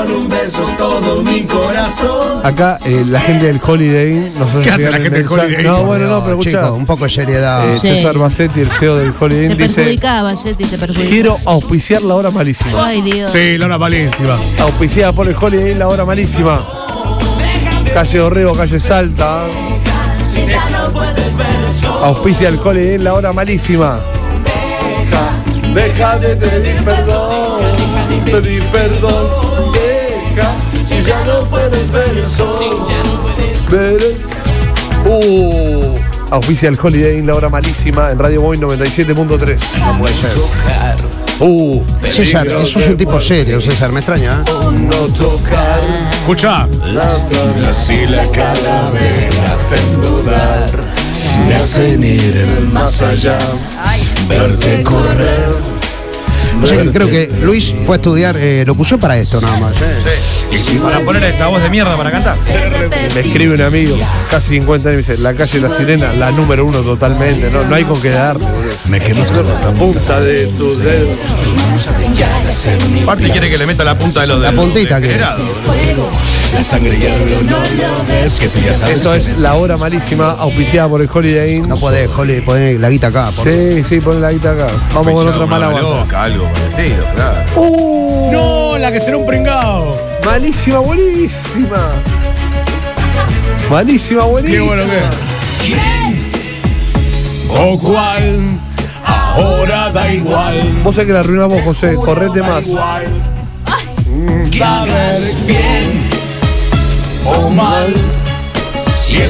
[0.00, 2.40] Y entregarme con un beso todo mi corazón.
[2.44, 5.18] Acá eh, la gente del Holiday Inn nos hace ¿Qué hace llegar la el gente
[5.18, 5.70] del mensaje- Holiday Inn?
[5.72, 6.50] No, bueno, no, pero escucha.
[6.62, 7.68] Chicos, un poco de seriedad.
[7.74, 7.88] Eh, Sí.
[7.88, 11.10] César Bassetti, el CEO del Holiday Te Inn, dice: perjudicaba, Yeti, te perjudicaba.
[11.10, 12.86] Quiero auspiciar la hora malísima.
[12.86, 13.30] Ay, Dios.
[13.32, 14.36] Sí, Lona malísima.
[14.60, 16.60] Auspiciada por el Holiday Inn, la hora malísima.
[17.94, 19.44] Calle Orrego, calle Salta.
[22.02, 23.98] Auspicia el Holiday Inn, la hora malísima.
[25.74, 27.60] Deja, deja de pedir perdón.
[28.24, 29.72] Pedir perdón.
[31.10, 32.84] Ya no puedes ver el sol.
[33.68, 34.30] Ver el-
[35.06, 35.94] Uh,
[36.30, 39.58] auspicia el Holiday Inn, la hora malísima en Radio Boy 97.3.
[39.78, 40.30] No puede ser.
[41.40, 44.42] Uh, César, eso es un tipo serio, César, me extraña.
[44.46, 44.50] ¿eh?
[44.78, 45.80] no tocar.
[46.20, 46.68] Escuchá.
[47.70, 50.70] Así la calavera hacen dudar,
[51.48, 53.38] me hacen ir más allá,
[54.28, 55.79] verte correr.
[56.62, 59.74] O sea, que creo que Luis fue a estudiar eh, locución para esto nada más.
[60.52, 62.36] Y para poner esta voz de mierda para cantar.
[63.14, 63.96] Me escribe un amigo,
[64.30, 67.74] casi 50 años, y dice, la calle La Sirena, la número uno totalmente, no, no
[67.74, 68.48] hay con qué boludo.
[68.86, 71.18] Me quemas con La punta de tus dedos.
[73.02, 74.64] Aparte quiere que le meta la punta de los La dedos.
[74.64, 75.44] puntita que- Degenerado.
[76.54, 76.98] La sangre
[77.44, 78.98] no lo ves, que tú ya sabes.
[78.98, 81.68] Esto es la hora malísima, auspiciada por el Holiday Inn.
[81.68, 83.30] No podés, Jole, poner la guita acá.
[83.34, 84.66] por- Sí, sí, pon la guita acá.
[84.92, 85.82] Vamos con otra mala banda.
[85.88, 87.36] loca, algo por el estilo, claro.
[87.56, 89.96] Uh, No, la que será un pringao.
[90.24, 91.88] malísima, buenísima.
[93.70, 94.62] Malísima, buenísima.
[94.62, 95.04] Qué bueno que es.
[97.58, 98.40] O cual
[99.04, 100.80] ahora da igual.
[100.82, 101.94] Vos sabés que la arruinamos, José.
[101.94, 102.64] Correte más.
[104.58, 105.29] Saber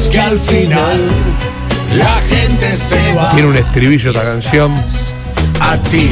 [0.00, 1.08] es que al final
[1.94, 4.74] la gente se va Tiene un estribillo esta canción.
[5.60, 6.10] a ti.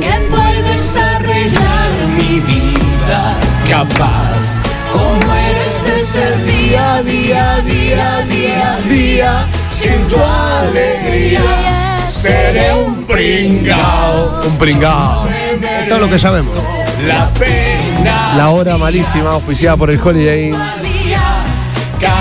[0.00, 3.36] Que puedes arreglar mi vida
[3.68, 4.60] Capaz,
[4.92, 11.40] Como eres de ser día, día, día, día, día Sin tu alegría
[12.10, 14.42] seré un pringao.
[14.46, 15.28] Un pringao.
[15.88, 16.56] Todo lo que sabemos.
[17.06, 20.52] La pena La hora malísima, oficiada por el Holiday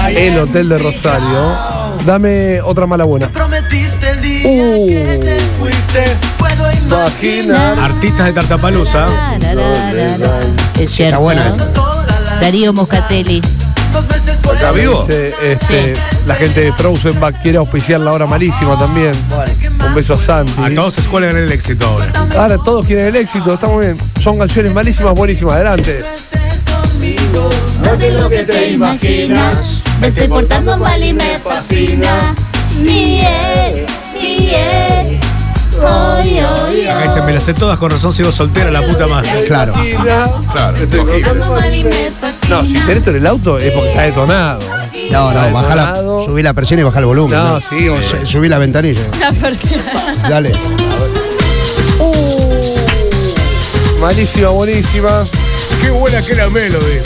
[0.09, 1.57] el Hotel de Rosario.
[2.05, 3.29] Dame otra mala buena.
[3.29, 4.87] Prometiste el día Uh.
[6.85, 9.07] imaginar Artistas de Tartapalosa.
[10.79, 11.15] Es cierto.
[11.15, 11.43] Está buena
[12.25, 13.41] la Darío Moscatelli.
[13.91, 15.01] dos veces fue ¿Está vivo?
[15.01, 15.93] Dice, este,
[16.27, 19.11] La gente de Frozenback quiere auspiciar la hora malísima también.
[19.85, 20.53] Un beso a Santi.
[20.63, 22.11] A todos se escuelan el éxito ahora.
[22.37, 23.97] Ahora todos quieren el éxito, está muy bien.
[24.21, 25.55] Son canciones malísimas, buenísimas.
[25.55, 26.03] Adelante.
[27.83, 32.35] Más de lo que te imaginas Me estoy portando mal y me fascina.
[32.79, 35.19] Miel, miel.
[35.77, 39.45] Oy, oy, Acá dice, me las sé todas con razón, sigo soltera, la puta madre.
[39.45, 39.73] Claro.
[40.51, 41.33] Claro, Estoy imposible.
[41.49, 42.55] mal y me fascina.
[42.55, 44.59] No, si tenés esto en el auto es porque está detonado.
[45.11, 47.37] No, no, baja la, subí la presión y baja el volumen.
[47.37, 47.87] No, sí.
[48.03, 49.01] Su- Subí la ventanilla.
[49.19, 50.15] La persona.
[50.29, 50.51] Dale.
[53.99, 55.23] Malísima, buenísima.
[55.81, 56.99] Qué buena que era Melody.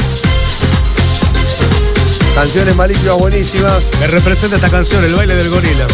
[2.36, 3.84] Canciones malísimas, buenísimas.
[4.00, 5.86] Me representa esta canción, el baile del gorila.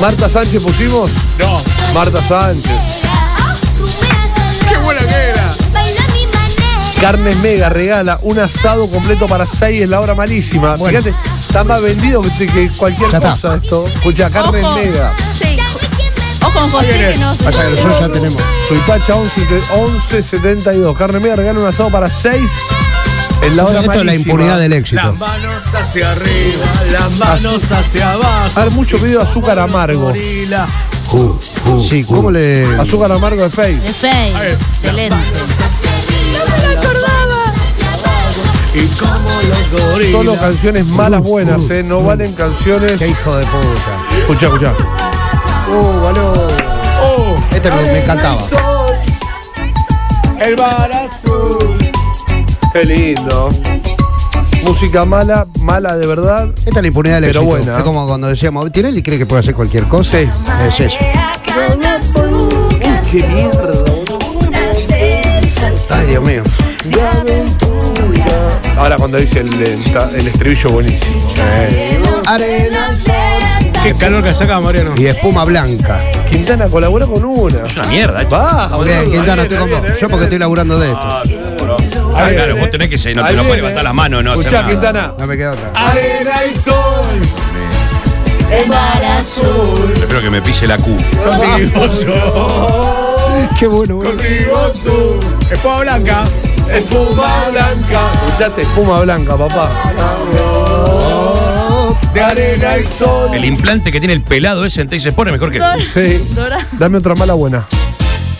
[0.00, 1.10] Marta Sánchez pusimos.
[1.38, 1.62] No,
[1.94, 2.70] Marta Sánchez.
[4.68, 5.54] qué buena que era.
[7.00, 10.76] Carnes Mega regala un asado completo para seis en la hora malísima.
[10.76, 10.98] Bueno.
[11.02, 13.32] Fíjate, está más vendido que, que cualquier Ya está.
[13.32, 13.86] cosa esto.
[13.86, 14.76] Escucha, Carnes Ojo.
[14.78, 15.12] Mega.
[15.38, 15.56] Sí.
[16.42, 18.42] Ojo con José que no Pasa que nosotros ya tenemos.
[18.68, 20.96] Suipacha 11, 1172.
[20.96, 22.50] Carne Mega regala un asado para seis
[23.42, 25.02] en la hora Esto es la impunidad del éxito.
[25.02, 28.60] Las manos hacia arriba, las manos hacia abajo.
[28.60, 30.08] Ver, mucho pedido de azúcar amargo.
[30.08, 30.66] Gorila.
[31.88, 32.66] Sí, ¿cómo le.?
[32.80, 33.76] Azúcar amargo de Fey.
[33.76, 34.32] De Fey.
[34.74, 35.16] Excelente.
[38.74, 40.12] Y como los gorilas.
[40.12, 41.82] Solo canciones malas buenas, eh.
[41.82, 42.92] No valen canciones.
[42.98, 44.18] Qué hijo de puta.
[44.18, 44.72] Escucha, escucha.
[45.68, 46.46] Uh, boludo.
[47.54, 48.42] Este me, me encantaba.
[50.40, 50.95] El bar.
[52.78, 53.48] Qué lindo.
[54.64, 56.48] Música mala, mala de verdad.
[56.58, 57.56] Esta es la impunidad del Pero éxito.
[57.56, 57.78] buena.
[57.78, 60.18] Es como cuando decíamos, Tinelli cree que puede hacer cualquier cosa.
[60.18, 60.28] Sí.
[60.68, 60.96] Es eso.
[63.10, 63.72] Qué mierda.
[65.88, 66.42] Ay, Dios mío.
[68.76, 71.32] Ahora cuando dice el, el- el estribillo buenísimo.
[72.26, 72.90] Arena.
[73.86, 74.94] Qué calor que saca Mariano.
[74.96, 75.98] Y espuma blanca.
[76.28, 77.66] Quintana colabora con una.
[77.66, 78.24] Es una mierda.
[78.24, 79.80] Va, bien, boludo, Quintana, estoy con vos.
[80.00, 81.00] Yo porque estoy laburando de esto.
[81.00, 81.22] Ah,
[82.16, 82.60] Ahí claro, viene.
[82.60, 84.64] vos tenés que no Ahí te no puedes levantar las manos, no Escuchá.
[84.64, 85.14] Quintana.
[85.16, 85.70] No me queda otra.
[85.72, 86.74] Arena y sol.
[88.50, 89.92] El mar azul.
[89.94, 90.84] Prefiero que me pise la Q.
[91.24, 93.48] Contigo yo.
[93.56, 94.10] Qué bueno, bueno.
[94.10, 95.20] Contigo tú.
[95.48, 96.24] Espuma blanca.
[96.74, 98.00] Espuma blanca.
[98.26, 99.70] Escuchaste, espuma blanca, papá.
[102.16, 103.34] De arena y sol.
[103.34, 105.60] El implante que tiene el pelado ese entonces se pone mejor que.
[105.92, 106.24] Sí.
[106.34, 106.66] Dora.
[106.72, 107.66] Dame otra mala buena.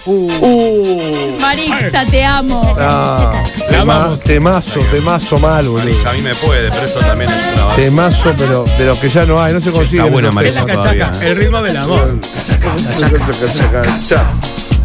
[0.06, 1.36] Uh.
[1.38, 2.74] Marixa, te amo.
[2.80, 4.20] Ah, La tema- amamos.
[4.20, 6.08] temazo, temazo mal, boludo.
[6.08, 7.82] A mí me puede, pero eso también es una base.
[7.82, 9.98] Temazo, pero de los que ya no hay, no se consigue.
[9.98, 11.30] Está buena, Es la cachaca, todavía, ¿eh?
[11.32, 12.18] el ritmo del amor.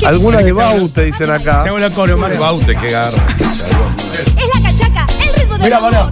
[0.06, 1.64] Alguna de Baute dicen acá.
[1.64, 2.40] Tengo la coro, Mario.
[2.42, 3.18] Baute, qué garra.
[3.40, 5.92] Es la cachaca, el ritmo del Mira, amor.
[5.94, 6.10] Mario.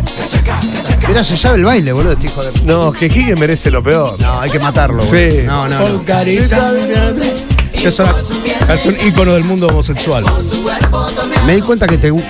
[1.09, 2.51] Mira, se sabe el baile, boludo, este hijo de.
[2.63, 4.19] No, que merece lo peor.
[4.21, 5.29] No, hay que matarlo, boludo.
[5.31, 5.37] Sí.
[5.43, 6.03] No, no, no.
[7.73, 8.13] Es una
[8.67, 10.23] canción ícono del mundo homosexual.
[11.47, 12.23] Me di cuenta que te, gu-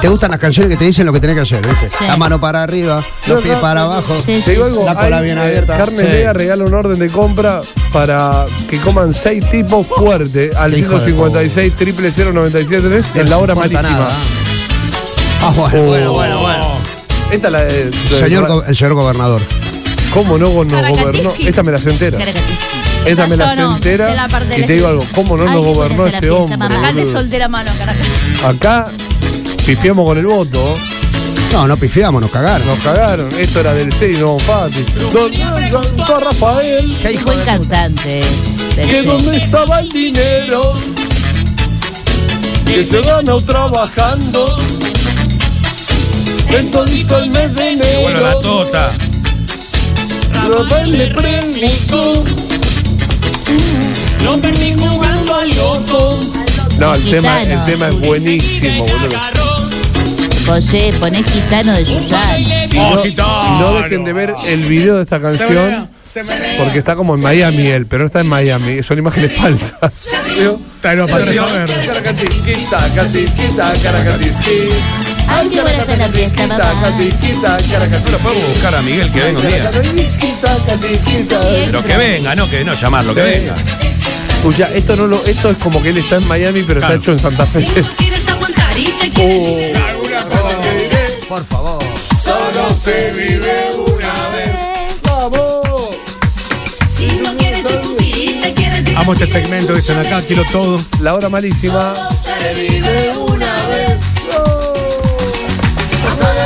[0.00, 1.90] te gustan las canciones que te dicen lo que tenés que hacer, ¿viste?
[1.98, 2.04] Sí.
[2.06, 4.14] La mano para arriba, los pies para abajo.
[4.24, 4.50] Sí, Te sí.
[4.52, 5.76] digo algo, La cola hay, bien eh, abierta.
[5.78, 6.24] Carne Sí.
[6.34, 11.00] Regala un orden de compra para que coman seis tipos fuertes al Qué hijo de
[11.00, 13.98] 156 triple 0973 en la hora No importa malísima.
[14.00, 14.16] nada.
[15.42, 16.73] Ah, bueno, bueno, bueno, bueno.
[17.34, 17.90] Esta es la de.
[17.90, 19.42] de- Señor, go- el señor gobernador.
[20.12, 21.00] ¿Cómo no nos Caracatiki.
[21.02, 21.34] gobernó?
[21.40, 22.18] Esta me la sé entera.
[23.04, 24.08] Esta me la sé no, entera.
[24.08, 26.54] de la parte Y te digo algo, ¿cómo no nos gobernó este hombre?
[26.76, 28.06] Acá te solté la mano, Caracas.
[28.44, 28.86] Acá
[29.66, 30.76] pifiamos con el voto.
[31.52, 32.66] No, no pifiamos, nos cagaron.
[32.66, 33.28] Nos cagaron.
[33.38, 34.84] Esto era del 6 no fácil.
[35.12, 35.38] ¿Dónde
[35.70, 36.96] cantó Rafael?
[37.02, 38.20] Qué hijo Buen de- cantante.
[38.76, 39.02] Que Fe.
[39.02, 40.72] dónde estaba el dinero
[42.66, 44.56] que se ganó trabajando
[46.58, 48.40] en todito el mes de Bueno, la enero.
[48.40, 48.92] tota.
[50.48, 52.24] Rafael le preguntó
[54.22, 56.20] Lo perdí jugando al loco.
[56.78, 57.64] No, el tema, el Gitano.
[57.66, 59.44] tema es buenísimo, boludo.
[60.46, 62.38] José, ponés gitano de Susana.
[62.38, 63.14] Y no, y
[63.60, 65.88] no dejen de ver el video de esta canción
[66.58, 69.72] porque está como en Miami él, pero no está en Miami, son imágenes falsas.
[70.38, 70.60] ¿Vio?
[70.80, 71.68] Pero apareció ver.
[71.86, 74.74] Caracatisquita, catisquita, caracatisquita,
[75.28, 76.64] Ay, qué buena está la fiesta, mamá.
[76.82, 78.18] catisquita, Lo caracatisquita.
[78.18, 79.70] podemos buscar a Miguel que venga un día.
[81.66, 83.54] Pero que venga, no que no llamarlo, que venga.
[84.36, 86.94] Escucha, esto no lo, esto es como que él está en Miami, pero Claro.
[86.94, 87.64] está hecho en Santa Fe.
[87.96, 89.78] Quieres aguantar y te quieres
[91.28, 91.82] Por favor.
[92.22, 93.52] Solo se vive
[93.86, 94.50] una vez.
[95.02, 95.96] ¡Vamos!
[96.88, 100.78] Si no quieres discutir, te quieres Amo este segmento, dicen acá, quiero todo.
[101.00, 101.94] La hora malísima.
[102.22, 103.96] se vive una vez.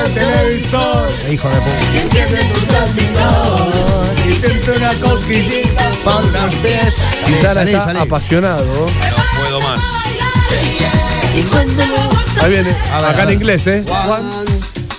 [0.08, 1.08] El televisor.
[1.30, 2.00] Hijo de puta.
[2.02, 3.68] Enciende tu transistor.
[4.28, 5.90] Y siente una cosquillita.
[6.04, 6.96] Por los pies.
[7.26, 7.98] Quintana está salí.
[7.98, 8.64] apasionado.
[8.64, 9.78] No puedo más.
[12.42, 12.70] Ahí viene.
[13.06, 13.84] Acá en inglés, ¿eh?
[14.08, 14.50] One,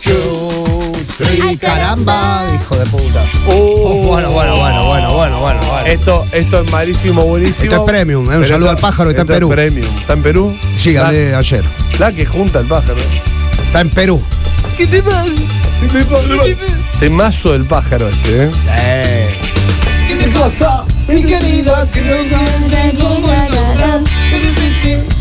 [0.03, 3.23] two, three, caramba, hijo de puta.
[3.47, 4.03] Oh.
[4.05, 5.85] Bueno, bueno, bueno, bueno, bueno, bueno, bueno.
[5.85, 7.71] Esto, esto es malísimo, buenísimo.
[7.71, 8.37] Esto es premium, ¿eh?
[8.37, 9.49] Un saludo esto- al pájaro que está en Perú.
[9.49, 9.97] premium.
[9.99, 10.57] ¿Está en Perú?
[10.77, 11.63] Sí, hablé ayer.
[11.97, 12.97] la que junta el pájaro.
[13.65, 14.21] Está en Perú.
[14.79, 15.25] ¿Qué te pasa?
[15.81, 16.23] ¿Qué te pasa?
[17.01, 18.49] Temazo del pájaro este, ¿eh?
[18.77, 19.29] Eh,
[20.07, 21.85] ¿Qué te pasa, mi querida?
[21.91, 22.15] Que no
[22.97, 24.01] cómo encontrar.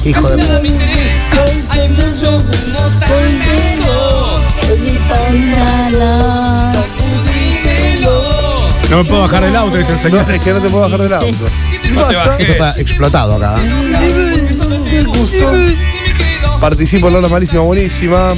[0.05, 1.45] hijo de Nada me interesa.
[1.71, 4.43] Hay mucho humo tan denso.
[4.63, 6.75] En mi pantalón.
[6.77, 8.23] Sacudímelo.
[8.91, 10.31] No me puedo bajar del auto, dice el No, señor.
[10.37, 11.47] es que no te puedo bajar del auto.
[11.73, 12.29] ¿Qué te No te pasa?
[12.29, 12.41] bajes.
[12.49, 13.57] Esto está explotado acá.
[13.61, 13.69] ¿eh?
[14.89, 18.29] Te Participo en la hora malísima, buenísima.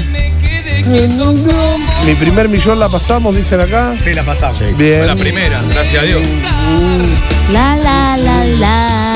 [2.07, 3.95] Mi primer millón la pasamos, dicen acá.
[3.99, 4.59] Sí, la pasamos.
[4.59, 5.07] Fue Bien.
[5.07, 6.23] la primera, gracias a Dios.
[7.53, 9.15] La, la, la, la.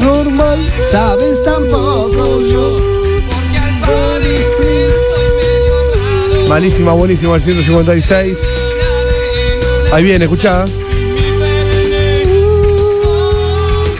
[0.00, 0.58] normal.
[0.90, 2.76] Sabes tampoco yo.
[3.30, 5.74] Porque al parecer soy medio
[6.34, 6.48] raro.
[6.48, 8.38] Malísima, buenísima, el 156.
[9.92, 10.64] Ahí viene, escuchá.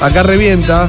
[0.01, 0.89] Acá revienta.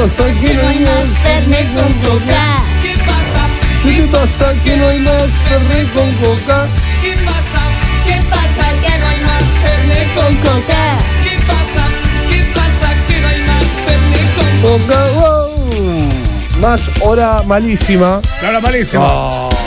[0.00, 0.24] Pasa?
[0.40, 2.62] que no hay más Fernet con coca.
[2.82, 3.42] ¿Qué pasa?
[3.82, 4.54] ¿Qué pasa?
[4.62, 6.66] Que no hay más Fernet con coca.
[7.02, 7.60] ¿Qué pasa?
[8.04, 8.72] ¿Qué pasa?
[8.80, 10.98] Que no hay más Fernet con Coca.
[11.22, 11.88] ¿Qué pasa?
[12.28, 12.94] ¿Qué pasa?
[13.06, 16.08] Que no hay más Fernet con Coca, wow.
[16.60, 18.20] Más hora malísima.
[18.42, 19.06] La hora malísima.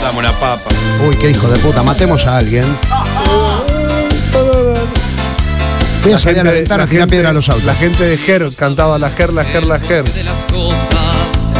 [0.02, 0.70] Dame una papa.
[1.06, 1.82] Uy, qué hijo de puta.
[1.82, 2.64] Matemos a alguien.
[6.02, 7.64] Voy a salir a la ventana a tirar piedra a los autos.
[7.64, 10.04] La gente de Ger cantaba la Ger, la Ger, la Ger.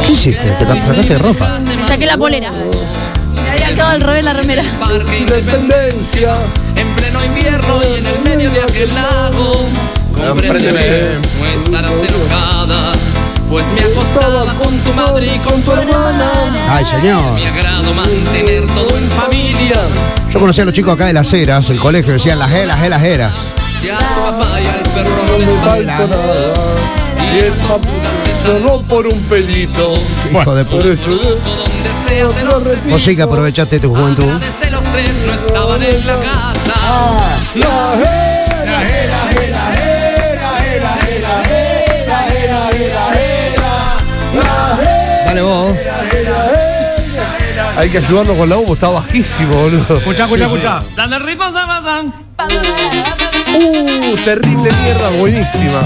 [0.05, 0.51] ¿Qué hiciste?
[0.59, 1.59] ¿Te sacaste de ropa?
[1.59, 2.51] Me saqué la polera.
[2.51, 4.63] Me había quedado al revés la remera.
[4.81, 6.35] Parque Independencia,
[6.75, 9.69] en pleno invierno y en el medio de aquel lago.
[10.27, 10.81] Compréndeme,
[11.39, 12.91] no estarás enojada,
[13.49, 16.31] pues me acostaba con tu madre y con tu hermana.
[16.69, 17.21] Ay, señor.
[17.35, 19.79] Me agrado mantener todo en familia.
[20.33, 23.03] Yo conocí a los chicos acá de las eras, el colegio, decían las eras, las
[23.03, 23.31] eras.
[23.33, 23.52] Papá
[23.83, 23.87] y
[27.39, 29.93] el se por un pelito.
[30.31, 30.87] Hijo de puta.
[32.89, 34.23] Vos sí que aprovechaste tu juventud.
[34.23, 36.73] en la casa.
[45.25, 45.73] Dale vos.
[47.75, 49.97] Hay que ayudarlo con la voz, está bajísimo, boludo.
[49.97, 50.83] Escuchá, escuchá, escuchá.
[50.95, 52.13] Dale ritmo, Samazan.
[53.53, 55.81] Uh, terrible mierda, buenísima.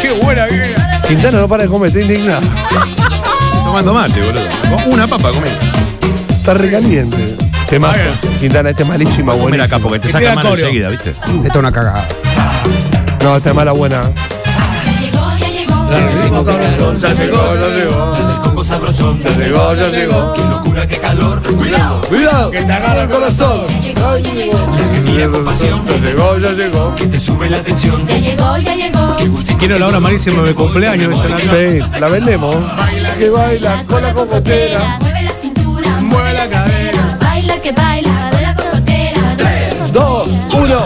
[0.00, 1.00] Qué buena que era.
[1.02, 2.42] Quintana no para de comer, está indignado.
[3.64, 4.86] Tomando mate, boludo.
[4.90, 5.48] Una papa comí.
[6.28, 7.36] Está recaliente.
[7.68, 7.98] Temazo.
[8.40, 9.64] Quintana, este es malísima, buenísima.
[9.64, 10.66] acá porque te saca tira mano coreo.
[10.66, 11.10] enseguida, ¿viste?
[11.10, 12.06] Esto es una cagada.
[13.22, 14.02] No, esta es mala buena.
[15.90, 18.29] Ya llegó, ya llegó.
[18.42, 19.20] Coco sabrosón.
[19.20, 20.34] Ya llegó, ya llegó.
[20.34, 21.42] Qué locura, qué calor.
[21.42, 22.00] Cuidado.
[22.08, 23.66] Cuidado, que te agarra el corazón.
[25.04, 25.84] Mira con pasión.
[25.86, 26.94] Ya llegó, ya llegó.
[26.94, 28.06] Que te sube la tensión.
[28.06, 29.16] Ya llegó, ya llegó.
[29.58, 31.18] Quiero la hora malísima de cumpleaños.
[31.20, 32.56] Sí, la vendemos.
[33.18, 34.98] Que baila con la cocotera.
[35.00, 35.88] Mueve la cintura.
[36.00, 37.18] Mueve la cadera.
[37.20, 38.30] Baila que baila.
[38.30, 39.20] De la cocotera.
[39.92, 40.78] Dos, uno.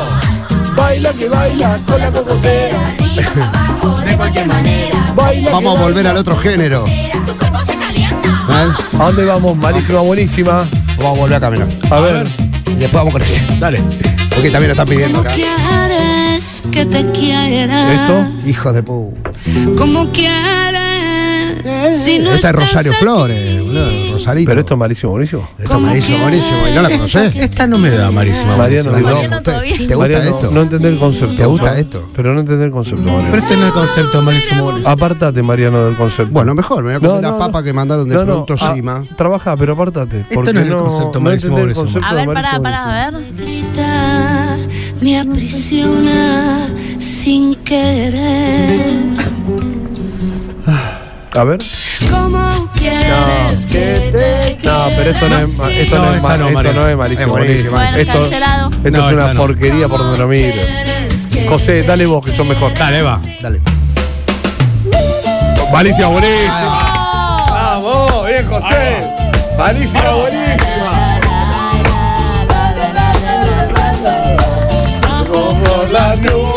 [0.77, 2.79] Baila que baila con la cocotera.
[2.89, 4.99] Arriba, abajo, de cualquier manera.
[5.15, 6.11] Baila que Vamos a volver baila.
[6.11, 6.85] al otro género.
[8.25, 8.99] ¿Eh?
[8.99, 9.57] ¿A dónde vamos?
[9.57, 10.65] Malísima, buenísima.
[10.99, 11.69] Vamos a volver a caminar.
[11.91, 12.27] A ver.
[12.67, 13.41] Y después vamos con eso.
[13.59, 13.81] Dale.
[14.35, 15.31] Porque también lo están pidiendo acá.
[15.33, 17.93] quieres que te quiera?
[17.93, 18.49] ¿Esto?
[18.49, 19.31] Hijo de puta.
[19.77, 20.43] ¿Cómo quieres?
[22.05, 23.01] Si no Esta es estás Rosario aquí?
[23.01, 24.04] Flores, boludo.
[24.25, 24.49] Rosarito.
[24.49, 25.49] Pero esto es malísimo, buenísimo.
[25.59, 26.69] Esto es malísimo, buenísimo.
[26.69, 27.37] ¿Y no la conocés?
[27.37, 28.57] Esta no me da malísima.
[28.57, 28.91] Mariano,
[29.43, 29.77] todavía.
[29.77, 30.51] ¿Te gusta Mariano, esto?
[30.53, 31.37] no entendés el concepto.
[31.37, 31.77] ¿Te gusta ¿no?
[31.77, 32.11] esto?
[32.15, 33.25] Pero no entendés el concepto, Mariano.
[33.31, 34.65] Pero este no es el concepto malísimo.
[34.65, 34.91] buenísimo.
[34.93, 36.33] Apartate, Mariano, del concepto.
[36.33, 38.75] Bueno, mejor, me voy a comer las papas que mandaron de no, no, Producto ah,
[38.75, 39.05] Sima.
[39.17, 40.27] Trabaja, pero apartate.
[40.31, 42.07] Esto no es el concepto no malísimo, buenísimo.
[42.07, 43.23] A ver, pará, pará, a ver.
[45.01, 48.81] Me aprisiona sin querer.
[51.37, 51.59] A ver.
[52.11, 56.29] ¿Cómo quieres que te No, pero esto no es, ma- esto no, No, es, esta
[56.29, 56.81] ma- no, esto Mariano.
[56.81, 57.39] no es malísimo.
[57.39, 57.71] Es buenísimo.
[57.73, 58.71] Bueno, esto cancelado.
[58.71, 59.41] esto No, es una no.
[59.41, 60.85] porquería por donde lo mire.
[61.49, 62.73] José, dale vos, que son mejor.
[62.75, 63.21] Dale, va.
[63.41, 63.61] Dale.
[65.73, 67.45] Malísima, buenísima.
[67.51, 69.11] Vamos, bien, José.
[69.59, 71.21] Malísima, buenísima.
[75.29, 76.54] Como las nubes.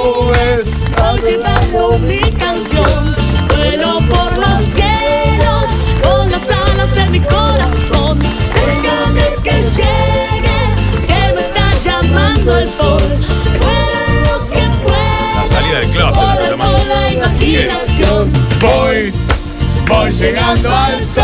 [19.88, 21.24] Voy llegando al sol.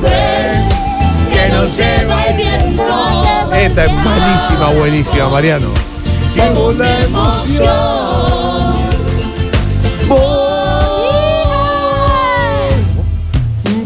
[0.00, 0.68] Ven,
[1.32, 2.82] que nos lleva el viento.
[3.54, 5.68] Esta es malísima, buenísima, Mariano.
[6.28, 8.72] Sin una emoción.
[10.08, 10.18] Voy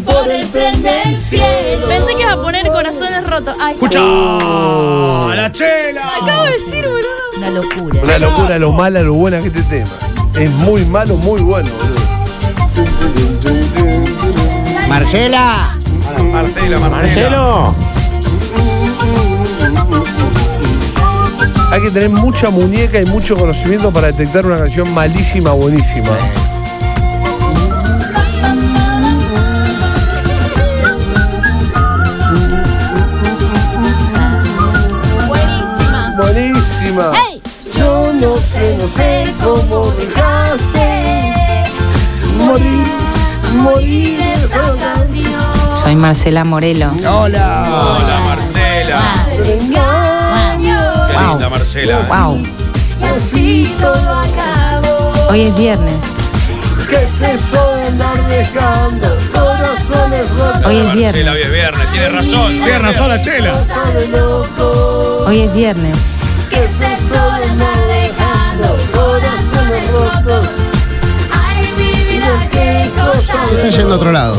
[0.05, 1.89] por el tren del cielo.
[1.89, 3.57] Pensé que iba a poner corazones rotos.
[3.61, 3.99] Ay, ¡Escucha!
[3.99, 6.13] ¡La chela!
[6.23, 7.07] acabo de decir, boludo.
[7.37, 8.01] Una locura.
[8.03, 9.91] Una locura, lo mala, lo buena que este tema.
[10.39, 11.96] Es muy malo, muy bueno, boludo.
[14.89, 15.77] Marcela.
[16.33, 17.75] Marcela, Marcelo.
[21.71, 26.11] Hay que tener mucha muñeca y mucho conocimiento para detectar una canción malísima, buenísima.
[35.29, 36.15] Buenísima.
[36.17, 37.13] Buenísima.
[37.77, 40.96] Yo no sé, no sé cómo dejaste
[43.57, 44.37] morir.
[45.75, 46.91] Soy Marcela Morelo.
[47.09, 47.67] Hola.
[47.69, 49.03] Hola, Marcela.
[49.43, 49.59] Qué
[51.15, 51.31] Wow.
[51.33, 51.99] linda Marcela.
[52.09, 52.43] Wow.
[53.01, 55.13] y así todo acabó.
[55.31, 56.05] Hoy es viernes.
[56.89, 60.65] ¿Qué es eso de andar dejando corazones rotos?
[60.67, 61.27] Hoy es Marcela, viernes.
[61.29, 61.91] hoy es viernes.
[61.93, 62.53] Tiene razón.
[62.53, 63.53] Tiene razón la chela.
[63.95, 65.25] de loco?
[65.27, 65.97] Hoy es viernes.
[66.51, 70.47] ¿Qué es eso de andar dejando corazones rotos?
[72.51, 73.35] Qué cosa.
[73.57, 74.37] Está yendo a otro lado.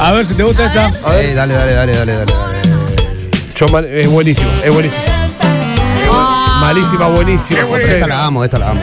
[0.00, 0.88] A ver si te gusta esta.
[1.20, 2.32] Eh, dale, dale, dale, dale, dale.
[3.56, 5.02] Yo mal- es buenísimo, es buenísimo.
[6.60, 7.94] Malísima, buenísima, José.
[7.94, 8.80] Esta la amo, esta la amo.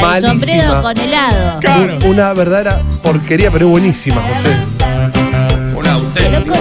[0.00, 0.82] La del sombrero Malísima.
[0.82, 1.60] con helado.
[2.04, 4.54] Un- Una verdadera porquería, pero es buenísima, José.
[5.76, 6.56] Una auténtica.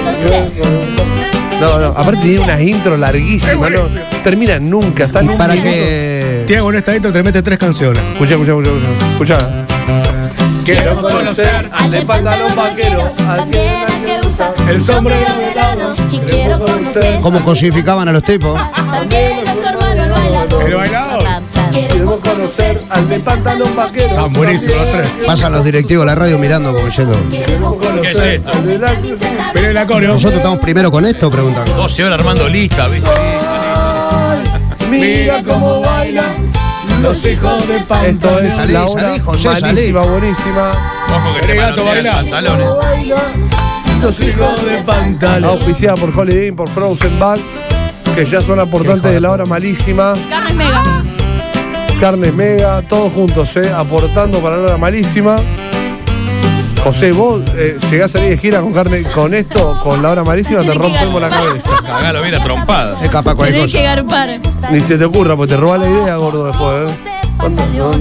[1.61, 3.81] No, no, aparte tiene unas intros larguísimas, no
[4.23, 6.43] termina nunca, está Y para que.
[6.45, 8.03] Tiago en esta intro te mete tres canciones.
[8.13, 9.35] Escucha, escucha, escucha, escucha.
[9.37, 9.74] Escucha.
[10.65, 15.55] Quiero conocer al de pantalón vaquero, al que También al que usa El sombrero de
[15.55, 15.95] lado.
[16.11, 18.59] Y quiero conocer ¿Cómo cosificaban a los tipos?
[18.91, 20.63] también a su hermano el bailador.
[20.63, 21.23] El bailador.
[21.71, 24.07] Queremos conocer al de pantalón vaquero.
[24.09, 25.07] Están buenísimos los tres.
[25.27, 27.13] Pasan los directivos de la radio mirando como.
[27.29, 28.49] Queremos ¿Qué es esto?
[28.51, 30.07] al de la- Pero el acorio.
[30.09, 31.29] ¿Nosotros estamos primero con esto?
[31.29, 31.65] Preguntan.
[31.75, 33.09] 12 horas armando lista, ¿viste?
[34.89, 36.44] Mira cómo bailan
[37.05, 38.15] los hijos de pantalón.
[38.15, 40.71] Esto es Salí, la hora salí, José, malísima, buenísima.
[41.09, 42.67] Ojo que gato pantalones.
[44.01, 45.49] Los hijos de pantalón.
[45.51, 47.39] Auspiciada por Holiday Inn, por Frozen Bag,
[48.15, 50.13] que ya son aportantes de la hora malísima.
[50.29, 50.83] Carnes mega.
[51.99, 53.71] Carnes Mega, todos juntos, ¿eh?
[53.73, 55.35] aportando para la hora malísima.
[56.85, 60.23] José, vos eh, llegás a salir de gira con carne, con esto, con la hora
[60.23, 61.71] malísima, te que rompemos la cabeza.
[61.83, 62.99] Cagalo bien trompada.
[63.01, 63.95] Es capaz cualquier Tenés que cosa.
[63.95, 64.71] garpar.
[64.71, 66.91] Ni se te ocurra, porque te roba la idea, gordo, después.
[66.91, 66.95] ¿eh?
[67.39, 67.65] ¿Cuándo?
[67.75, 67.91] No.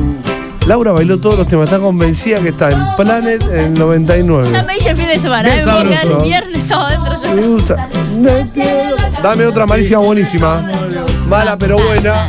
[0.66, 4.62] Laura bailó todos los temas, está convencida que está en Planet en el Ya 99.
[4.66, 5.48] me hice el fin de semana.
[5.56, 5.64] ¿eh?
[5.64, 7.76] Me voy a quedar viernes, sábado dentro.
[9.22, 10.62] Dame otra malísima, buenísima.
[11.26, 12.26] Mala pero buena.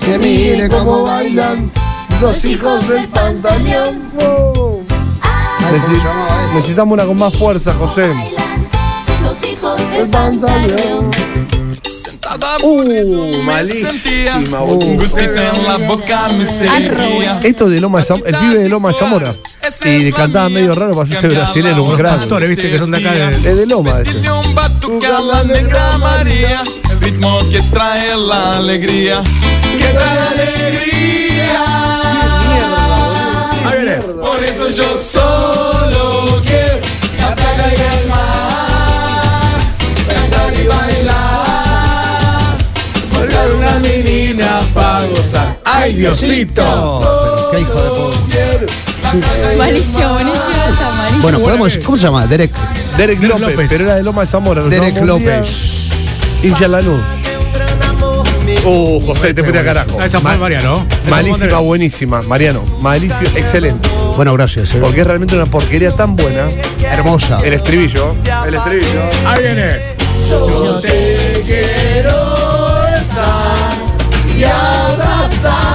[0.00, 1.70] Que Mire cómo bailan
[2.24, 4.10] los hijos del pantalón.
[5.70, 8.06] Necesi- necesitamos una con más fuerza, José.
[9.22, 11.10] los hijos El pantalón.
[12.62, 14.62] Uh, malísima.
[14.62, 17.38] Un gustito en la boca me seguía.
[17.42, 19.34] Esto de Loma el pibe de Loma de Zamora.
[19.84, 22.16] Y cantaba medio raro para hacerse brasileño, un Los crack.
[22.20, 23.12] pastores, viste, que son de acá.
[23.12, 29.22] de- Es de Loma la negra María, el ritmo que trae la alegría.
[29.78, 31.93] Que trae la alegría.
[34.48, 36.80] Eso yo solo quiero
[37.34, 39.58] playa y el mar.
[40.06, 42.56] Cantar y bailar.
[43.12, 45.56] Buscar una menina para gozar.
[45.64, 47.50] ¡Ay, Diosito!
[47.52, 48.14] Qué hijo de puta.
[49.58, 51.22] Malísimo, buenísimo, está malísimo.
[51.22, 51.78] Bueno, podemos.
[51.78, 52.26] ¿Cómo se llama?
[52.26, 52.52] Derek.
[52.96, 53.66] Derek López, López.
[53.70, 54.62] pero era de Loma de Zamora.
[54.64, 55.46] Derek López.
[56.42, 57.00] Hincha Lanús.
[58.66, 59.98] Uh, José, te fuiste a carajo.
[60.00, 60.86] Ah, Esa fue Ma- Mariano.
[61.08, 62.22] Malísima, buenísima.
[62.22, 63.88] Mariano, malísimo, excelente.
[64.16, 64.72] Bueno, gracias.
[64.74, 64.78] eh.
[64.80, 66.46] Porque es realmente una porquería tan buena.
[66.82, 67.38] Hermosa.
[67.44, 68.14] El estribillo.
[68.46, 69.00] El estribillo.
[69.26, 69.76] Ahí viene.
[70.30, 73.74] Yo te quiero besar
[74.36, 75.73] y abrazar,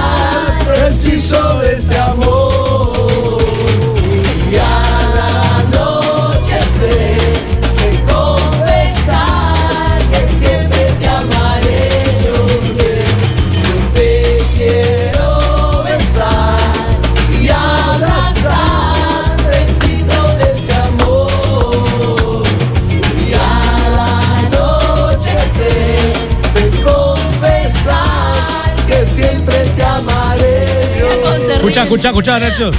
[31.60, 32.70] Escucha, escucha, escucha, Nacho.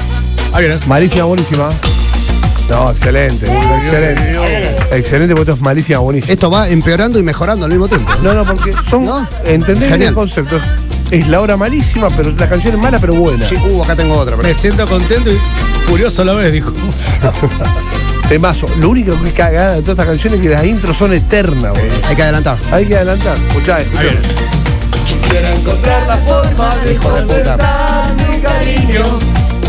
[0.53, 0.79] Ahí viene.
[0.88, 1.69] Malísima, buenísima.
[2.69, 3.45] No, excelente.
[3.84, 4.75] Excelente.
[4.91, 6.34] Excelente, porque esto es malísima, buenísima.
[6.34, 8.09] Esto va empeorando y mejorando al mismo tiempo.
[8.23, 9.05] No, no, porque son.
[9.05, 9.27] ¿No?
[9.45, 10.09] ¿Entendés Genial.
[10.09, 10.59] el concepto?
[11.11, 13.47] Es la hora malísima, pero la canción es mala, pero buena.
[13.47, 14.36] Sí, uh, acá tengo otra.
[14.38, 15.38] Me siento contento y
[15.89, 16.71] curioso a la vez, dijo.
[18.29, 18.67] Temazo.
[18.79, 21.73] Lo único que es cagada de todas estas canciones es que las intros son eternas,
[21.73, 22.07] boludo.
[22.07, 22.57] Hay que adelantar.
[22.71, 23.36] Hay que adelantar.
[23.36, 24.01] Escuchá, escuchá.
[24.01, 24.21] Ahí viene.
[25.05, 27.34] Quisiera encontrar la forma de Hijo de puta.
[27.57, 29.03] contestar mi cariño.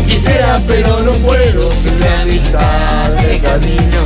[0.07, 4.03] Quisiera, pero no puedo sin la mitad de cariño.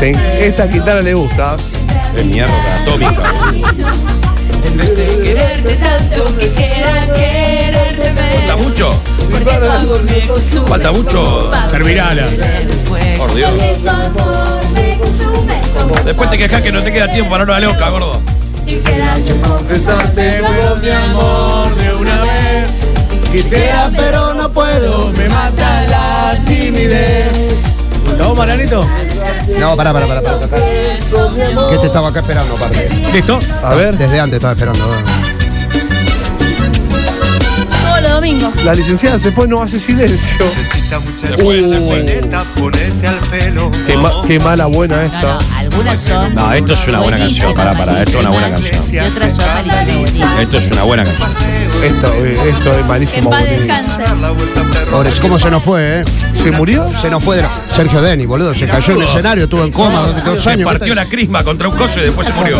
[0.00, 1.56] Te- esta guitarra le gusta.
[2.16, 3.32] Es mierda atómica.
[4.64, 8.58] En vez de quererte tanto, quisiera quererte ¿Falta menos.
[8.68, 9.02] mucho?
[9.30, 11.50] Porque tu amor me consume Falta mucho.
[12.88, 13.18] fuego.
[13.18, 13.50] Por Dios.
[16.04, 18.20] Después te quejas que no te queda tiempo para una loca, gordo.
[18.66, 22.81] Quisiera yo confesarte Todo mi amor de una vez.
[23.32, 25.08] Quisiera, pero no puedo.
[25.12, 27.62] Me mata la timidez.
[28.18, 28.86] ¿No, Marianito?
[29.58, 30.62] No, pará, pará, pará, pará, pará.
[31.68, 32.88] Que este estaba acá esperando, aparte.
[33.10, 33.38] ¿Listo?
[33.62, 34.84] A ver, Desde antes estaba esperando.
[38.02, 38.64] Todos los domingos.
[38.64, 40.18] la licenciada se fue, no hace silencio.
[41.20, 42.04] Se fue, se fue.
[43.86, 45.22] Qué, ma- qué mala buena esta.
[45.22, 46.34] no, algunas son.
[46.34, 47.54] No, esto es una buena canción.
[47.54, 48.02] Pará, pará.
[48.02, 48.82] Esto es una buena canción.
[48.92, 50.40] Y otras son malísimas.
[50.40, 51.44] Esto es una buena canción.
[51.84, 53.30] Esto, eh, esto es Que en malísimo.
[53.30, 54.02] paz descanse.
[55.20, 56.04] ¿cómo se nos fue, eh?
[56.42, 56.86] ¿Se murió?
[57.00, 57.44] Se nos fue de
[57.74, 58.52] Sergio Denny, boludo.
[58.54, 60.66] Se cayó en el escenario, estuvo en coma durante dos Se años.
[60.70, 62.58] partió la crisma contra un coso y después se murió.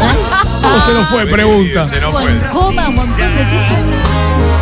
[0.62, 1.26] ¿Cómo se nos fue?
[1.26, 1.88] Pregunta.
[1.88, 2.38] Se nos fue.
[2.52, 3.91] coma, un montón de tiempo.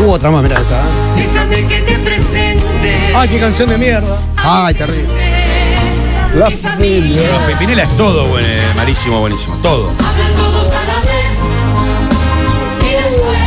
[0.02, 0.80] Hubo otra más, mirá esta.
[0.80, 0.82] ¿eh?
[1.16, 4.16] Déjame que te presente Ay, qué canción de mierda.
[4.42, 5.14] Ay, terrible.
[6.34, 7.22] La familia.
[7.32, 9.54] Los Pepinela es todo buen- malísimo, buenísimo.
[9.62, 9.90] Todo.
[9.90, 11.38] Hablan todos a la vez
[12.82, 13.40] Y después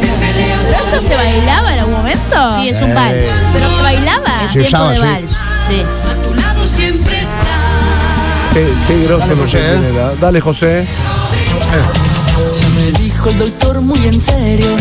[0.00, 2.54] se pelean ¿Pero esto se bailaba en algún momento?
[2.56, 3.24] Sí, es un vals.
[3.52, 4.44] ¿Pero se bailaba?
[4.44, 5.02] Es Se tiempo usaba, de sí.
[5.02, 5.32] vals.
[5.68, 5.82] Sí.
[5.82, 7.56] A tu lado siempre está
[8.52, 9.78] Qué, qué grosso Dale, lo José, que eh.
[9.78, 10.88] tiene la- Dale, José.
[12.52, 14.76] Ya me dijo el doctor muy en serio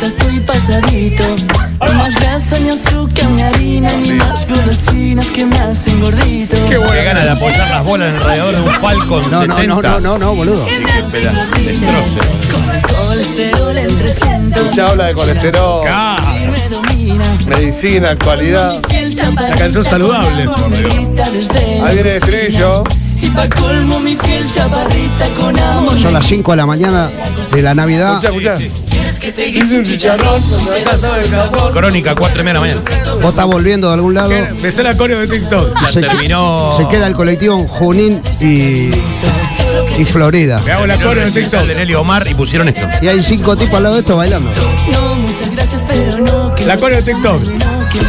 [0.00, 1.24] ya estoy pasadito
[1.80, 6.78] No más grasa ni azúcar ni harina Ni más golosinas que me hacen gordito Qué
[6.78, 9.66] buena gana de apoyar las bolas radiador de un Falcon No, no, 70.
[9.66, 10.66] no, no, no, no, boludo.
[10.66, 12.18] Espera, destroce.
[12.94, 15.84] Colesterol en 300 Ya habla de colesterol,
[17.46, 18.80] medicina, actualidad.
[19.14, 20.42] Chaparrita, canción saludable.
[20.42, 22.84] Ahí la viene el estribillo.
[23.20, 27.10] Y pa' colmo mi piel chaparrita con amor Son las 5 de la mañana
[27.52, 28.22] de la Navidad.
[28.22, 28.86] Escucha, escucha.
[28.90, 30.42] ¿Quieres que Hice un chicharrón.
[31.72, 33.14] Crónica, 4 y media de la mañana.
[33.14, 34.30] Vos estás volviendo de algún lado.
[34.60, 35.80] Me sé la coreo de TikTok.
[35.80, 36.74] La Se, terminó.
[36.76, 38.90] se queda el colectivo en Junín y,
[39.98, 40.60] y Florida.
[40.66, 41.66] Me hago la coreo de recital TikTok.
[41.68, 42.86] de Nelly Omar y pusieron esto.
[43.00, 44.50] Y hay cinco tipos al lado de esto bailando.
[44.92, 47.40] No, muchas gracias, pero no que La coreo de TikTok.
[47.90, 48.00] que.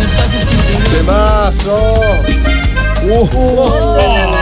[0.97, 2.01] Temazo.
[3.05, 4.32] Uh, uh,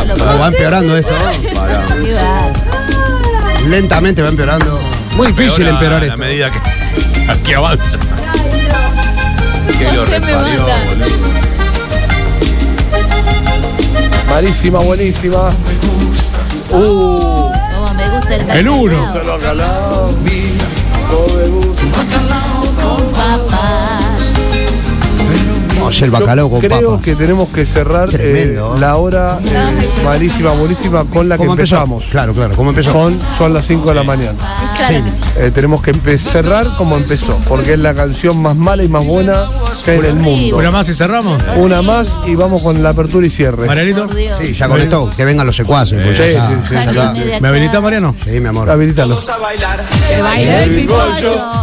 [0.00, 1.12] Como va empeorando esto.
[1.54, 1.84] pará.
[3.68, 4.78] Lentamente va empeorando.
[5.16, 6.18] Muy difícil Empeora empeorar A esto.
[6.18, 7.98] medida que, que avanza.
[9.78, 10.66] Que lo reparió.
[14.28, 15.50] Malísima, buenísima.
[16.70, 19.12] Uh, Como me gusta el El uno.
[23.12, 24.11] Papá.
[25.78, 27.02] No, el bacalao con Creo papa.
[27.02, 31.76] que tenemos que cerrar eh, la hora eh, malísima, buenísima con la que ¿Cómo empezó?
[31.76, 32.04] empezamos.
[32.10, 32.92] Claro, claro, ¿cómo empezó?
[32.92, 34.38] Con Son las 5 de la mañana.
[34.76, 35.22] Claro que sí.
[35.36, 39.04] Eh, tenemos que empe- cerrar como empezó, porque es la canción más mala y más
[39.06, 39.44] buena
[39.84, 40.58] que hay en el mundo.
[40.58, 41.42] Una más y cerramos.
[41.56, 43.66] Una más y vamos con la apertura y cierre.
[43.66, 44.38] Marianito, Por Dios.
[44.40, 46.00] Sí, ya con esto, que vengan los secuaces.
[46.02, 46.48] pues Sí, está.
[46.48, 47.14] sí, sí, Sáquenme acá.
[47.40, 48.14] ¿me habilita Mariano?
[48.24, 48.70] Sí, mi amor.
[48.70, 49.18] Habilítalo.
[50.22, 51.62] Baile del pimpollo.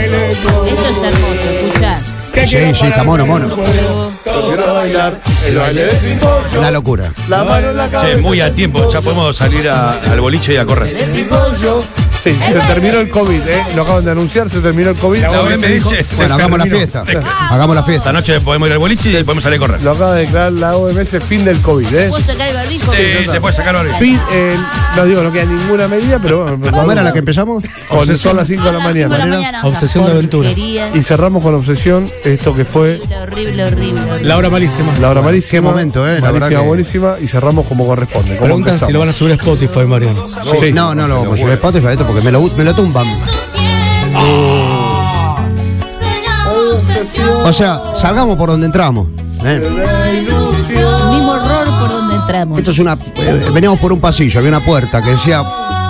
[0.81, 1.95] Esto es hermoso, escuchá.
[1.95, 3.55] Sí, sí, está mono, mono.
[4.31, 6.59] Quiero bailar el baile del pimpollo.
[6.59, 7.13] Una locura.
[7.29, 8.15] La mano en la cabeza.
[8.15, 10.95] Che, muy a tiempo, ya podemos salir a- al boliche y a correr.
[10.95, 11.83] El pimpollo.
[12.23, 13.63] Sí, se terminó el COVID, ¿eh?
[13.75, 15.21] Lo acaban de anunciar, se terminó el COVID.
[15.21, 16.77] La OMS dice, se Bueno, hagamos la terminó.
[16.91, 17.03] fiesta.
[17.49, 18.13] Hagamos la Esta fiesta.
[18.13, 19.81] noche podemos ir al boliche y podemos salir a correr.
[19.81, 22.09] Lo acaba de declarar la OMS fin del COVID, ¿eh?
[22.09, 22.91] ¿Puedo sacar el barbijo?
[22.93, 23.95] Sí, se puede sacar ahora.
[23.97, 24.55] Fin, eh,
[24.97, 26.59] no digo, no queda ninguna medida, pero bueno.
[26.69, 27.63] ¿Cómo era la que empezamos?
[27.89, 29.25] Con son las 5 de la Son las cinco de la mañana.
[29.25, 29.61] mañana.
[29.67, 30.51] Obsesión de aventura.
[30.51, 34.20] Y cerramos con obsesión esto que fue Horrible, horrible, horrible.
[34.23, 34.93] La hora malísima.
[34.99, 35.51] la hora malísima.
[35.51, 36.19] Qué momento, ¿eh?
[36.21, 37.15] La verdad Malísima, que- buenísima.
[37.21, 38.35] Y cerramos como corresponde.
[38.37, 40.27] Como Preguntan si lo van a subir a Spotify, Mariano.
[40.59, 40.71] Sí.
[40.73, 43.07] No, no lo vamos a subir a Spotify esto porque me lo, me lo tumban.
[47.43, 49.07] O sea, salgamos por donde entramos.
[49.43, 49.59] ¿eh?
[51.11, 52.57] Mismo horror por donde entramos.
[52.57, 52.97] Esto es una.
[53.15, 55.43] eh, veníamos por un pasillo, había una puerta que decía.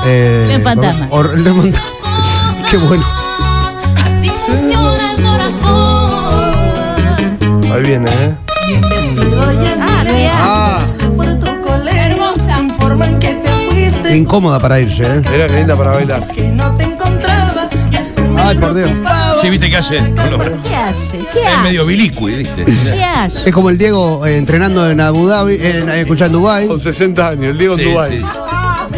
[0.05, 1.07] Eh, El fantasma.
[1.11, 1.81] hor- el fantasma.
[2.71, 3.05] Qué bueno.
[3.97, 5.90] Así funciona el corazón.
[7.71, 8.35] Ahí viene, ¿eh?
[9.79, 10.83] Ah, qué Ah,
[11.89, 12.59] hermosa.
[12.61, 15.21] Informan que te fuiste, incómoda para irse, ¿eh?
[15.23, 16.21] Qué linda para bailar.
[16.35, 17.69] que no te encontraba.
[17.91, 18.89] Y eso me Ay, por Dios.
[19.41, 19.97] Sí, viste qué hace.
[19.97, 21.17] ¿Qué hace?
[21.17, 21.63] ¿Qué Es hace?
[21.63, 22.65] medio bilicui, viste.
[22.65, 23.49] ¿Qué hace?
[23.49, 27.27] Es como el Diego eh, entrenando en Abu Dhabi, en, eh, escuchando Dubai, Con 60
[27.29, 28.25] años, el Diego en sí.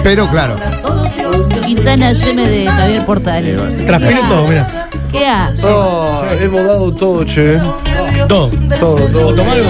[0.03, 0.55] pero claro.
[1.65, 3.85] Quintana Yeme de Javier Portales.
[3.85, 4.89] Transpire todo, mira.
[5.11, 5.61] ¿Qué hace?
[5.65, 7.59] Oh, hemos dado todo, che.
[8.27, 8.49] Todo.
[8.79, 9.35] Todo, todo.
[9.35, 9.69] ¿Tomar algo?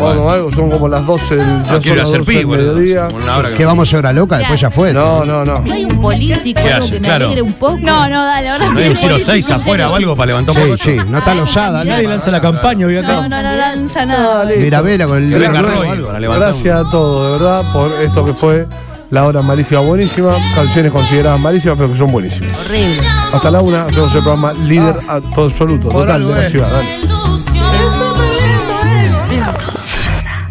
[0.00, 2.46] Bueno, algo, son como las 12 del, ya son quiero las hacer 12 pi, del
[2.46, 2.72] boludo.
[2.74, 3.08] mediodía.
[3.08, 4.92] Como una hora que- Que vamos a hora loca, después ya fue.
[4.92, 5.54] No, no, no.
[5.58, 6.94] ¿No hay un político ¿Qué algo hace?
[6.94, 7.24] que me Claro.
[7.26, 7.78] alegre un poco?
[7.82, 10.68] No, no, dale, ahora ¿No hay un 06 afuera o algo para levantar un Sí,
[10.70, 10.82] poco?
[10.84, 11.84] sí, no está losada.
[11.84, 13.08] Nadie lanza la campaña hoy acá.
[13.08, 14.44] No, no, no lanza nada.
[14.56, 16.06] Mirabela con el Que venga nuevo, Roy algo.
[16.06, 18.66] para levantar un- Gracias a todos, de verdad, por esto que fue
[19.10, 20.36] la hora malísima, buenísima.
[20.54, 22.56] Canciones consideradas malísimas, pero que son buenísimas.
[22.66, 23.00] Horrible.
[23.32, 26.46] Hasta la una hacemos el programa líder a todo absoluto, Por total algo de la
[26.46, 26.52] es.
[26.52, 26.70] ciudad.
[26.70, 27.00] Dale.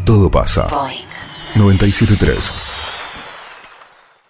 [0.08, 0.70] Todo pasa.
[1.55, 2.77] 973